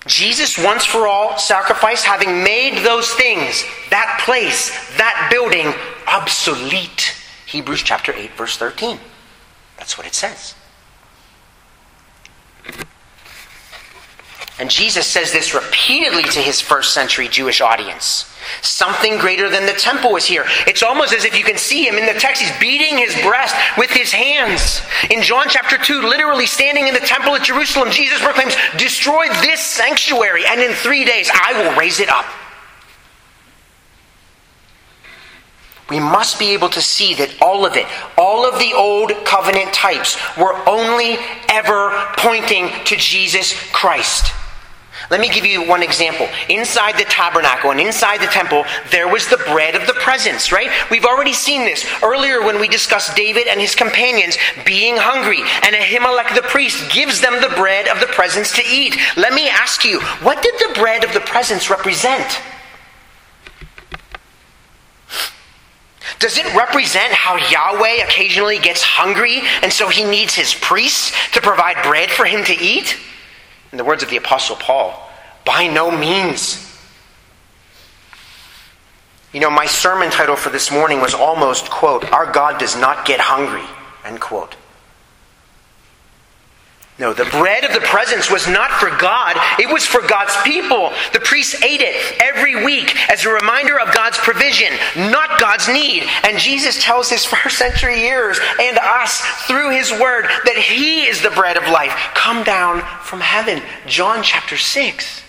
Jesus, 0.06 0.58
once 0.58 0.84
for 0.84 1.06
all, 1.06 1.38
sacrifice, 1.38 2.04
having 2.04 2.42
made 2.42 2.84
those 2.84 3.10
things, 3.12 3.64
that 3.90 4.20
place, 4.24 4.70
that 4.98 5.28
building, 5.30 5.72
obsolete. 6.06 7.14
Hebrews 7.46 7.82
chapter 7.82 8.12
8, 8.12 8.32
verse 8.32 8.56
13. 8.56 8.98
That's 9.78 9.96
what 9.96 10.06
it 10.06 10.14
says. 10.14 10.54
And 14.58 14.70
Jesus 14.70 15.06
says 15.06 15.32
this 15.32 15.52
repeatedly 15.52 16.22
to 16.22 16.38
his 16.38 16.60
first 16.60 16.94
century 16.94 17.26
Jewish 17.26 17.60
audience. 17.60 18.30
Something 18.62 19.18
greater 19.18 19.48
than 19.48 19.66
the 19.66 19.72
temple 19.72 20.14
is 20.16 20.26
here. 20.26 20.44
It's 20.66 20.82
almost 20.82 21.12
as 21.12 21.24
if 21.24 21.36
you 21.36 21.42
can 21.42 21.58
see 21.58 21.88
him 21.88 21.96
in 21.96 22.06
the 22.06 22.20
text. 22.20 22.40
He's 22.40 22.60
beating 22.60 22.98
his 22.98 23.20
breast 23.22 23.56
with 23.76 23.90
his 23.90 24.12
hands. 24.12 24.80
In 25.10 25.22
John 25.22 25.46
chapter 25.48 25.76
2, 25.76 26.02
literally 26.02 26.46
standing 26.46 26.86
in 26.86 26.94
the 26.94 27.00
temple 27.00 27.34
at 27.34 27.42
Jerusalem, 27.42 27.90
Jesus 27.90 28.20
proclaims, 28.22 28.54
Destroy 28.78 29.28
this 29.40 29.60
sanctuary, 29.60 30.44
and 30.46 30.60
in 30.60 30.72
three 30.72 31.04
days 31.04 31.28
I 31.32 31.52
will 31.54 31.76
raise 31.76 31.98
it 31.98 32.08
up. 32.08 32.26
We 35.90 35.98
must 35.98 36.38
be 36.38 36.52
able 36.54 36.70
to 36.70 36.80
see 36.80 37.14
that 37.14 37.42
all 37.42 37.66
of 37.66 37.76
it, 37.76 37.86
all 38.16 38.48
of 38.48 38.58
the 38.60 38.72
old 38.72 39.12
covenant 39.24 39.72
types, 39.74 40.16
were 40.36 40.56
only 40.68 41.18
ever 41.48 41.90
pointing 42.18 42.70
to 42.84 42.96
Jesus 42.96 43.52
Christ. 43.72 44.32
Let 45.10 45.20
me 45.20 45.28
give 45.28 45.44
you 45.44 45.66
one 45.66 45.82
example. 45.82 46.28
Inside 46.48 46.98
the 46.98 47.04
tabernacle 47.04 47.70
and 47.70 47.80
inside 47.80 48.20
the 48.20 48.26
temple, 48.26 48.64
there 48.90 49.08
was 49.08 49.28
the 49.28 49.36
bread 49.36 49.74
of 49.74 49.86
the 49.86 49.92
presence, 49.94 50.50
right? 50.50 50.70
We've 50.90 51.04
already 51.04 51.32
seen 51.32 51.64
this 51.64 51.86
earlier 52.02 52.42
when 52.42 52.60
we 52.60 52.68
discussed 52.68 53.14
David 53.16 53.46
and 53.46 53.60
his 53.60 53.74
companions 53.74 54.38
being 54.64 54.96
hungry, 54.96 55.40
and 55.62 55.76
Ahimelech 55.76 56.34
the 56.34 56.48
priest 56.48 56.92
gives 56.92 57.20
them 57.20 57.40
the 57.40 57.54
bread 57.54 57.88
of 57.88 58.00
the 58.00 58.06
presence 58.06 58.52
to 58.52 58.62
eat. 58.64 58.96
Let 59.16 59.34
me 59.34 59.48
ask 59.48 59.84
you, 59.84 60.00
what 60.22 60.42
did 60.42 60.54
the 60.58 60.74
bread 60.74 61.04
of 61.04 61.12
the 61.12 61.20
presence 61.20 61.70
represent? 61.70 62.40
Does 66.18 66.38
it 66.38 66.54
represent 66.54 67.12
how 67.12 67.36
Yahweh 67.36 68.02
occasionally 68.04 68.58
gets 68.58 68.82
hungry 68.82 69.42
and 69.62 69.70
so 69.70 69.88
he 69.88 70.04
needs 70.04 70.34
his 70.34 70.54
priests 70.54 71.12
to 71.32 71.40
provide 71.42 71.82
bread 71.84 72.10
for 72.10 72.24
him 72.24 72.42
to 72.44 72.54
eat? 72.54 72.96
In 73.74 73.78
the 73.78 73.82
words 73.82 74.04
of 74.04 74.08
the 74.08 74.16
Apostle 74.18 74.54
Paul, 74.54 75.10
by 75.44 75.66
no 75.66 75.90
means. 75.90 76.64
You 79.32 79.40
know, 79.40 79.50
my 79.50 79.66
sermon 79.66 80.10
title 80.10 80.36
for 80.36 80.48
this 80.50 80.70
morning 80.70 81.00
was 81.00 81.12
almost, 81.12 81.70
quote, 81.70 82.04
Our 82.12 82.30
God 82.30 82.60
does 82.60 82.76
not 82.76 83.04
get 83.04 83.18
hungry, 83.18 83.64
end 84.04 84.20
quote. 84.20 84.54
No, 86.96 87.12
the 87.12 87.24
bread 87.24 87.64
of 87.64 87.72
the 87.72 87.80
presence 87.80 88.30
was 88.30 88.46
not 88.46 88.70
for 88.70 88.88
God, 88.98 89.36
it 89.58 89.68
was 89.68 89.84
for 89.84 90.00
God's 90.06 90.36
people. 90.44 90.92
The 91.12 91.18
priests 91.18 91.60
ate 91.60 91.80
it 91.80 92.20
every 92.20 92.64
week 92.64 92.94
as 93.10 93.24
a 93.24 93.30
reminder 93.30 93.80
of 93.80 93.92
God's 93.92 94.16
provision, 94.18 94.72
not 94.96 95.40
God's 95.40 95.68
need. 95.68 96.04
And 96.22 96.38
Jesus 96.38 96.80
tells 96.82 97.10
his 97.10 97.24
first 97.24 97.58
century 97.58 98.00
years 98.00 98.38
and 98.60 98.78
us 98.78 99.20
through 99.46 99.70
his 99.70 99.90
word 99.90 100.26
that 100.44 100.56
he 100.56 101.06
is 101.06 101.20
the 101.20 101.30
bread 101.30 101.56
of 101.56 101.64
life, 101.64 101.92
come 102.14 102.44
down 102.44 102.80
from 103.02 103.20
heaven. 103.20 103.60
John 103.88 104.22
chapter 104.22 104.56
6. 104.56 105.22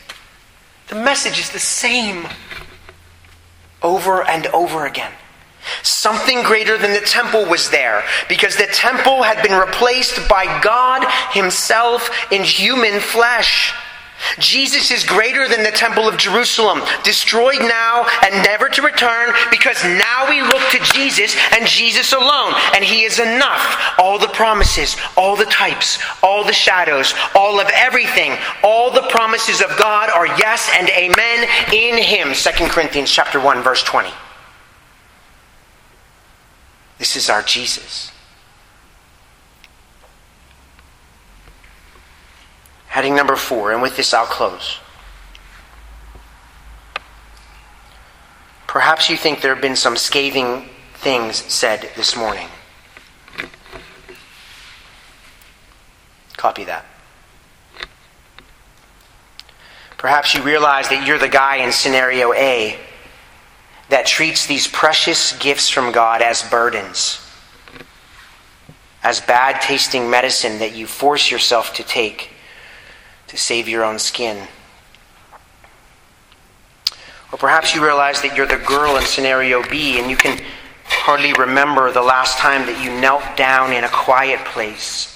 The 0.90 0.96
message 0.96 1.40
is 1.40 1.50
the 1.50 1.60
same 1.60 2.28
over 3.82 4.22
and 4.24 4.46
over 4.48 4.86
again. 4.86 5.12
Something 5.84 6.44
greater 6.44 6.78
than 6.78 6.94
the 6.94 7.02
temple 7.02 7.46
was 7.46 7.70
there 7.70 8.04
because 8.30 8.56
the 8.56 8.68
temple 8.68 9.24
had 9.24 9.42
been 9.42 9.58
replaced 9.58 10.28
by 10.30 10.46
God 10.62 11.06
Himself 11.32 12.10
in 12.32 12.44
human 12.44 13.00
flesh. 13.00 13.74
Jesus 14.40 14.92
is 14.92 15.04
greater 15.04 15.48
than 15.48 15.64
the 15.64 15.72
temple 15.72 16.08
of 16.08 16.18
Jerusalem, 16.18 16.82
destroyed 17.04 17.60
now 17.60 18.08
and 18.24 18.44
never 18.44 18.70
to 18.70 18.82
return, 18.82 19.34
because 19.52 19.84
now 19.84 20.30
we 20.30 20.42
look 20.42 20.62
to 20.72 20.94
Jesus 20.94 21.36
and 21.52 21.68
Jesus 21.68 22.14
alone, 22.14 22.54
and 22.74 22.84
He 22.84 23.04
is 23.04 23.20
enough. 23.20 23.94
All 24.00 24.18
the 24.18 24.30
promises, 24.30 24.96
all 25.18 25.36
the 25.36 25.46
types, 25.46 26.00
all 26.24 26.44
the 26.44 26.54
shadows, 26.54 27.14
all 27.36 27.60
of 27.60 27.68
everything, 27.74 28.38
all 28.64 28.90
the 28.90 29.08
promises 29.10 29.62
of 29.62 29.78
God 29.78 30.10
are 30.10 30.28
yes 30.28 30.70
and 30.74 30.90
amen 30.90 31.48
in 31.74 32.02
Him. 32.02 32.34
2 32.34 32.70
Corinthians 32.70 33.12
chapter 33.12 33.40
1, 33.40 33.62
verse 33.62 33.84
20. 33.84 34.10
This 36.98 37.16
is 37.16 37.30
our 37.30 37.42
Jesus. 37.42 38.12
Heading 42.88 43.16
number 43.16 43.36
four, 43.36 43.74
and 43.74 43.82
with 43.82 43.98
this 43.98 44.14
I'll 44.14 44.26
close. 44.26 44.80
Perhaps 48.68 49.10
you 49.10 49.18
think 49.18 49.42
there 49.42 49.54
have 49.54 49.62
been 49.62 49.76
some 49.76 49.98
scathing 49.98 50.70
things 50.96 51.38
said 51.38 51.90
this 51.96 52.16
morning. 52.16 52.48
Copy 56.38 56.64
that. 56.66 56.86
Perhaps 59.98 60.34
you 60.34 60.44
realize 60.44 60.88
that 60.90 61.06
you're 61.06 61.18
the 61.18 61.28
guy 61.28 61.58
in 61.58 61.72
scenario 61.72 62.34
A 62.34 62.78
that 63.90 64.06
treats 64.06 64.46
these 64.46 64.68
precious 64.68 65.38
gifts 65.38 65.70
from 65.70 65.92
God 65.92 66.22
as 66.22 66.48
burdens, 66.50 67.20
as 69.04 69.22
bad 69.22 69.62
tasting 69.62 70.10
medicine 70.10 70.60
that 70.60 70.76
you 70.76 70.88
force 70.88 71.30
yourself 71.30 71.74
to 71.76 71.84
take 71.84 72.32
to 73.28 73.38
save 73.38 73.68
your 73.68 73.84
own 73.84 74.00
skin. 74.00 74.48
Or 77.32 77.38
perhaps 77.38 77.76
you 77.76 77.84
realize 77.84 78.22
that 78.22 78.36
you're 78.36 78.48
the 78.48 78.58
girl 78.58 78.98
in 78.98 79.04
scenario 79.04 79.62
B 79.70 80.00
and 80.00 80.10
you 80.10 80.16
can 80.16 80.42
hardly 80.86 81.34
remember 81.34 81.92
the 81.92 82.02
last 82.02 82.38
time 82.38 82.66
that 82.68 82.84
you 82.84 82.90
knelt 83.02 83.24
down 83.36 83.74
in 83.74 83.84
a 83.84 83.90
quiet 83.90 84.40
place 84.46 85.12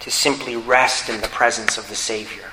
to 0.00 0.10
simply 0.10 0.56
rest 0.56 1.08
in 1.08 1.20
the 1.20 1.28
presence 1.28 1.76
of 1.76 1.88
the 1.88 1.94
Savior. 1.94 2.50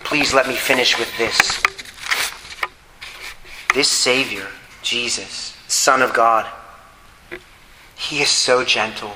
Please 0.00 0.32
let 0.32 0.48
me 0.48 0.54
finish 0.54 0.98
with 0.98 1.14
this. 1.18 1.62
This 3.74 3.88
Savior, 3.88 4.46
Jesus, 4.82 5.56
Son 5.66 6.00
of 6.00 6.14
God, 6.14 6.46
He 7.96 8.22
is 8.22 8.28
so 8.28 8.64
gentle 8.64 9.14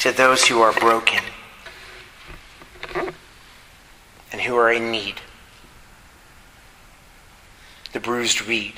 to 0.00 0.10
those 0.10 0.46
who 0.46 0.62
are 0.62 0.72
broken 0.72 1.22
and 4.32 4.40
who 4.40 4.56
are 4.56 4.72
in 4.72 4.90
need. 4.90 5.16
The 7.92 8.00
bruised 8.00 8.46
reed. 8.46 8.74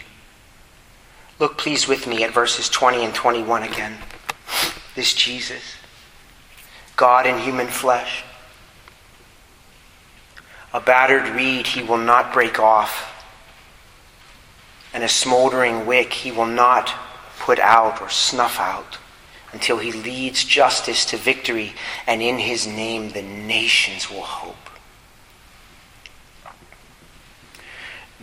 Look, 1.38 1.56
please, 1.56 1.86
with 1.86 2.08
me 2.08 2.24
at 2.24 2.32
verses 2.32 2.68
20 2.68 3.04
and 3.04 3.14
21 3.14 3.62
again. 3.62 3.96
This 4.96 5.14
Jesus, 5.14 5.62
God 6.96 7.26
in 7.26 7.38
human 7.38 7.68
flesh, 7.68 8.24
a 10.72 10.80
battered 10.80 11.28
reed 11.28 11.68
he 11.68 11.82
will 11.84 11.96
not 11.96 12.32
break 12.32 12.58
off, 12.58 13.15
and 14.96 15.04
a 15.04 15.08
smoldering 15.08 15.84
wick 15.84 16.10
he 16.10 16.32
will 16.32 16.46
not 16.46 16.94
put 17.38 17.58
out 17.58 18.00
or 18.00 18.08
snuff 18.08 18.58
out 18.58 18.96
until 19.52 19.76
he 19.76 19.92
leads 19.92 20.42
justice 20.42 21.04
to 21.04 21.18
victory, 21.18 21.74
and 22.06 22.22
in 22.22 22.38
his 22.38 22.66
name 22.66 23.10
the 23.10 23.20
nations 23.20 24.10
will 24.10 24.22
hope. 24.22 24.56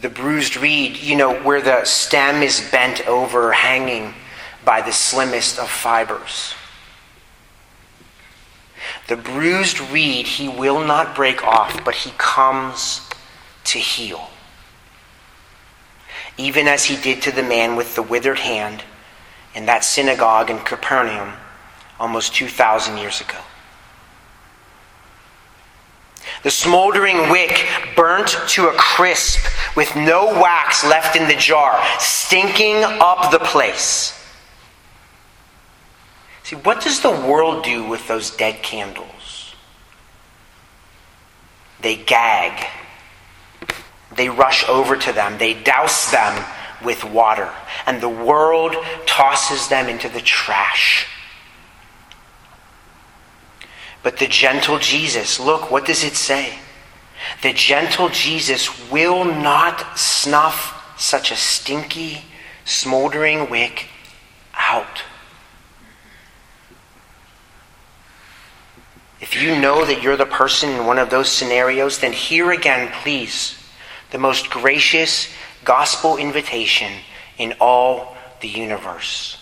The 0.02 0.10
bruised 0.10 0.58
reed, 0.58 0.98
you 0.98 1.16
know, 1.16 1.44
where 1.44 1.62
the 1.62 1.86
stem 1.86 2.42
is 2.42 2.68
bent 2.72 3.08
over, 3.08 3.52
hanging 3.52 4.16
by 4.66 4.82
the 4.82 4.92
slimmest 4.92 5.60
of 5.60 5.70
fibers. 5.70 6.56
The 9.10 9.16
bruised 9.16 9.80
reed 9.80 10.26
he 10.26 10.50
will 10.50 10.84
not 10.84 11.16
break 11.16 11.44
off, 11.44 11.86
but 11.86 11.94
he 11.94 12.14
comes 12.18 13.08
to 13.66 13.78
heal. 13.78 14.32
Even 16.38 16.68
as 16.68 16.86
he 16.86 16.96
did 16.96 17.22
to 17.24 17.32
the 17.32 17.44
man 17.44 17.76
with 17.76 17.96
the 17.96 18.02
withered 18.02 18.40
hand 18.40 18.84
in 19.54 19.66
that 19.68 19.84
synagogue 19.84 20.50
in 20.50 20.60
Capernaum 20.60 21.34
almost 22.00 22.36
2,000 22.36 22.98
years 22.98 23.22
ago. 23.22 23.38
The 26.44 26.52
smoldering 26.52 27.30
wick 27.30 27.66
burnt 27.96 28.36
to 28.50 28.68
a 28.68 28.74
crisp 28.74 29.46
with 29.76 29.96
no 29.96 30.26
wax 30.26 30.84
left 30.84 31.16
in 31.16 31.28
the 31.28 31.36
jar, 31.36 31.82
stinking 32.00 32.84
up 32.84 33.32
the 33.32 33.40
place. 33.40 34.20
See, 36.44 36.58
what 36.58 36.82
does 36.82 37.00
the 37.02 37.12
world 37.12 37.64
do 37.64 37.86
with 37.88 38.08
those 38.08 38.32
dead 38.32 38.62
candles? 38.62 39.56
They 41.82 41.96
gag. 41.96 42.68
They 44.16 44.30
rush 44.30 44.68
over 44.68 44.96
to 44.96 45.12
them. 45.12 45.38
They 45.38 45.54
douse 45.54 46.12
them 46.12 46.46
with 46.84 47.04
water. 47.04 47.50
And 47.86 48.02
the 48.02 48.10
world 48.10 48.76
tosses 49.06 49.68
them 49.68 49.88
into 49.88 50.10
the 50.10 50.22
trash. 50.22 51.08
But 54.04 54.18
the 54.18 54.28
gentle 54.28 54.80
Jesus, 54.80 55.40
look, 55.40 55.72
what 55.72 55.86
does 55.86 56.04
it 56.04 56.16
say? 56.16 56.60
The 57.42 57.54
gentle 57.54 58.10
Jesus 58.10 58.92
will 58.92 59.24
not 59.24 59.98
snuff 59.98 60.80
such 61.00 61.32
a 61.32 61.36
stinky, 61.36 62.24
smoldering 62.66 63.50
wick 63.50 63.88
out. 64.58 65.04
If 69.22 69.42
you 69.42 69.58
know 69.58 69.86
that 69.86 70.04
you're 70.04 70.18
the 70.18 70.26
person 70.26 70.70
in 70.72 70.86
one 70.86 71.00
of 71.00 71.10
those 71.10 71.30
scenarios, 71.30 72.00
then 72.00 72.12
hear 72.12 72.52
again, 72.52 72.92
please, 73.04 73.58
the 74.14 74.18
most 74.18 74.50
gracious 74.50 75.28
gospel 75.66 76.16
invitation 76.16 76.94
in 77.38 77.54
all 77.60 78.16
the 78.40 78.48
universe. 78.48 79.38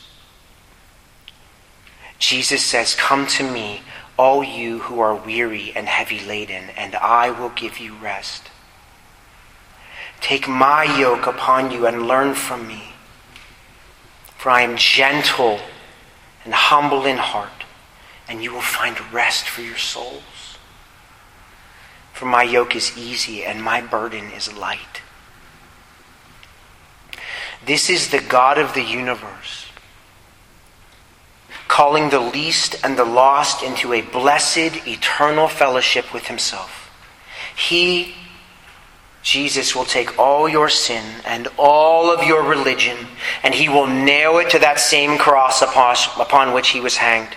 Jesus 2.18 2.64
says, 2.66 2.96
Come 2.96 3.28
to 3.28 3.44
me, 3.44 3.82
all 4.18 4.44
you 4.44 4.80
who 4.80 5.00
are 5.00 5.16
weary 5.16 5.72
and 5.76 5.88
heavy 5.88 6.20
laden, 6.20 6.70
and 6.76 6.96
I 6.96 7.30
will 7.30 7.50
give 7.50 7.78
you 7.78 7.94
rest. 7.96 8.50
Take 10.20 10.48
my 10.48 10.84
yoke 11.00 11.28
upon 11.28 11.70
you 11.70 11.86
and 11.86 12.08
learn 12.08 12.34
from 12.34 12.68
me, 12.68 12.94
for 14.38 14.50
I 14.50 14.62
am 14.62 14.78
gentle 14.78 15.60
and 16.44 16.54
humble 16.54 17.06
in 17.06 17.18
heart 17.18 17.62
and 18.32 18.42
you 18.42 18.54
will 18.54 18.62
find 18.62 18.98
rest 19.14 19.50
for 19.50 19.62
your 19.62 19.78
souls. 19.78 20.51
For 22.22 22.28
my 22.28 22.44
yoke 22.44 22.76
is 22.76 22.96
easy 22.96 23.44
and 23.44 23.64
my 23.64 23.82
burden 23.82 24.30
is 24.30 24.56
light. 24.56 25.02
This 27.66 27.90
is 27.90 28.10
the 28.12 28.20
God 28.20 28.60
of 28.60 28.76
the 28.76 28.84
universe, 28.84 29.66
calling 31.68 32.12
the 32.12 32.20
least 32.20 32.76
and 32.84 32.96
the 32.96 33.06
lost 33.06 33.64
into 33.64 33.92
a 33.92 34.04
blessed, 34.04 34.88
eternal 34.88 35.48
fellowship 35.48 36.14
with 36.14 36.28
himself. 36.28 36.92
He, 37.58 38.14
Jesus, 39.24 39.76
will 39.76 39.86
take 39.86 40.20
all 40.20 40.48
your 40.48 40.70
sin 40.70 41.24
and 41.26 41.48
all 41.58 42.14
of 42.14 42.24
your 42.24 42.44
religion, 42.44 42.98
and 43.42 43.56
he 43.56 43.68
will 43.68 43.88
nail 43.88 44.38
it 44.38 44.52
to 44.52 44.60
that 44.60 44.80
same 44.80 45.18
cross 45.18 45.64
upon, 45.64 46.54
which 46.54 46.70
he 46.70 46.80
was 46.80 46.98
hanged. 46.98 47.36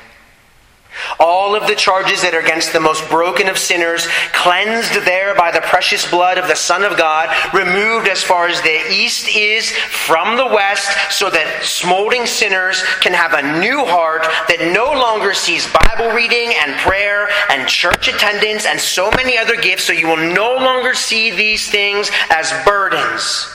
All 1.18 1.55
of 1.55 1.66
the 1.66 1.74
charges 1.74 2.22
that 2.22 2.34
are 2.34 2.40
against 2.40 2.72
the 2.72 2.80
most 2.80 3.09
broken 3.09 3.48
of 3.48 3.59
sinners, 3.59 4.07
cleansed 4.32 5.05
there 5.05 5.34
by 5.34 5.50
the 5.50 5.61
precious 5.61 6.09
blood 6.11 6.38
of 6.38 6.48
the 6.48 6.55
Son 6.55 6.82
of 6.82 6.96
God, 6.96 7.28
removed 7.55 8.09
as 8.09 8.22
far 8.22 8.48
as 8.48 8.61
the 8.62 8.92
east 8.92 9.28
is 9.28 9.70
from 9.70 10.36
the 10.36 10.46
west, 10.46 10.90
so 11.11 11.30
that 11.30 11.64
smoldering 11.64 12.26
sinners 12.26 12.82
can 13.00 13.12
have 13.12 13.34
a 13.34 13.61
new 13.61 13.84
heart 13.84 14.22
that 14.48 14.72
no 14.72 14.92
longer 14.98 15.34
sees 15.34 15.66
Bible 15.72 16.14
reading 16.14 16.52
and 16.59 16.74
prayer 16.80 17.28
and 17.50 17.68
church 17.68 18.09
attendance 18.09 18.66
and 18.66 18.80
so 18.80 19.11
many 19.12 19.38
other 19.38 19.57
gifts, 19.57 19.84
so 19.84 19.92
you 19.92 20.09
will 20.09 20.16
no 20.16 20.57
longer 20.57 20.94
see 20.94 21.30
these 21.30 21.70
things 21.70 22.11
as 22.30 22.52
burdens. 22.64 23.48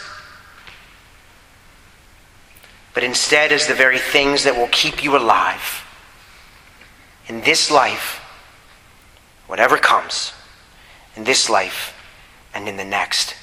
But 2.93 3.03
instead, 3.03 3.51
as 3.51 3.67
the 3.67 3.73
very 3.73 3.99
things 3.99 4.43
that 4.43 4.55
will 4.55 4.67
keep 4.67 5.03
you 5.03 5.15
alive 5.15 5.85
in 7.30 7.41
this 7.41 7.69
life, 7.71 8.19
whatever 9.47 9.77
comes, 9.77 10.34
in 11.15 11.23
this 11.23 11.49
life 11.49 11.95
and 12.53 12.67
in 12.67 12.75
the 12.75 12.84
next. 12.84 13.36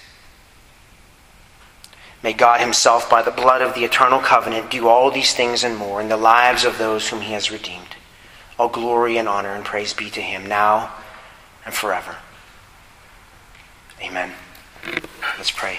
May 2.23 2.33
God 2.33 2.61
Himself, 2.61 3.09
by 3.09 3.23
the 3.23 3.31
blood 3.31 3.63
of 3.63 3.75
the 3.75 3.85
eternal 3.85 4.19
covenant, 4.19 4.71
do 4.71 4.89
all 4.89 5.11
these 5.11 5.33
things 5.33 5.63
and 5.63 5.77
more 5.77 6.01
in 6.01 6.09
the 6.09 6.17
lives 6.17 6.65
of 6.65 6.77
those 6.77 7.09
whom 7.09 7.21
He 7.21 7.33
has 7.33 7.53
redeemed. 7.53 7.95
All 8.59 8.69
glory 8.69 9.17
and 9.17 9.29
honor 9.29 9.55
and 9.55 9.65
praise 9.65 9.95
be 9.95 10.11
to 10.11 10.21
Him 10.21 10.45
now 10.45 10.93
and 11.65 11.73
forever. 11.73 12.17
Amen. 14.03 14.33
Let's 15.39 15.53
pray. 15.53 15.79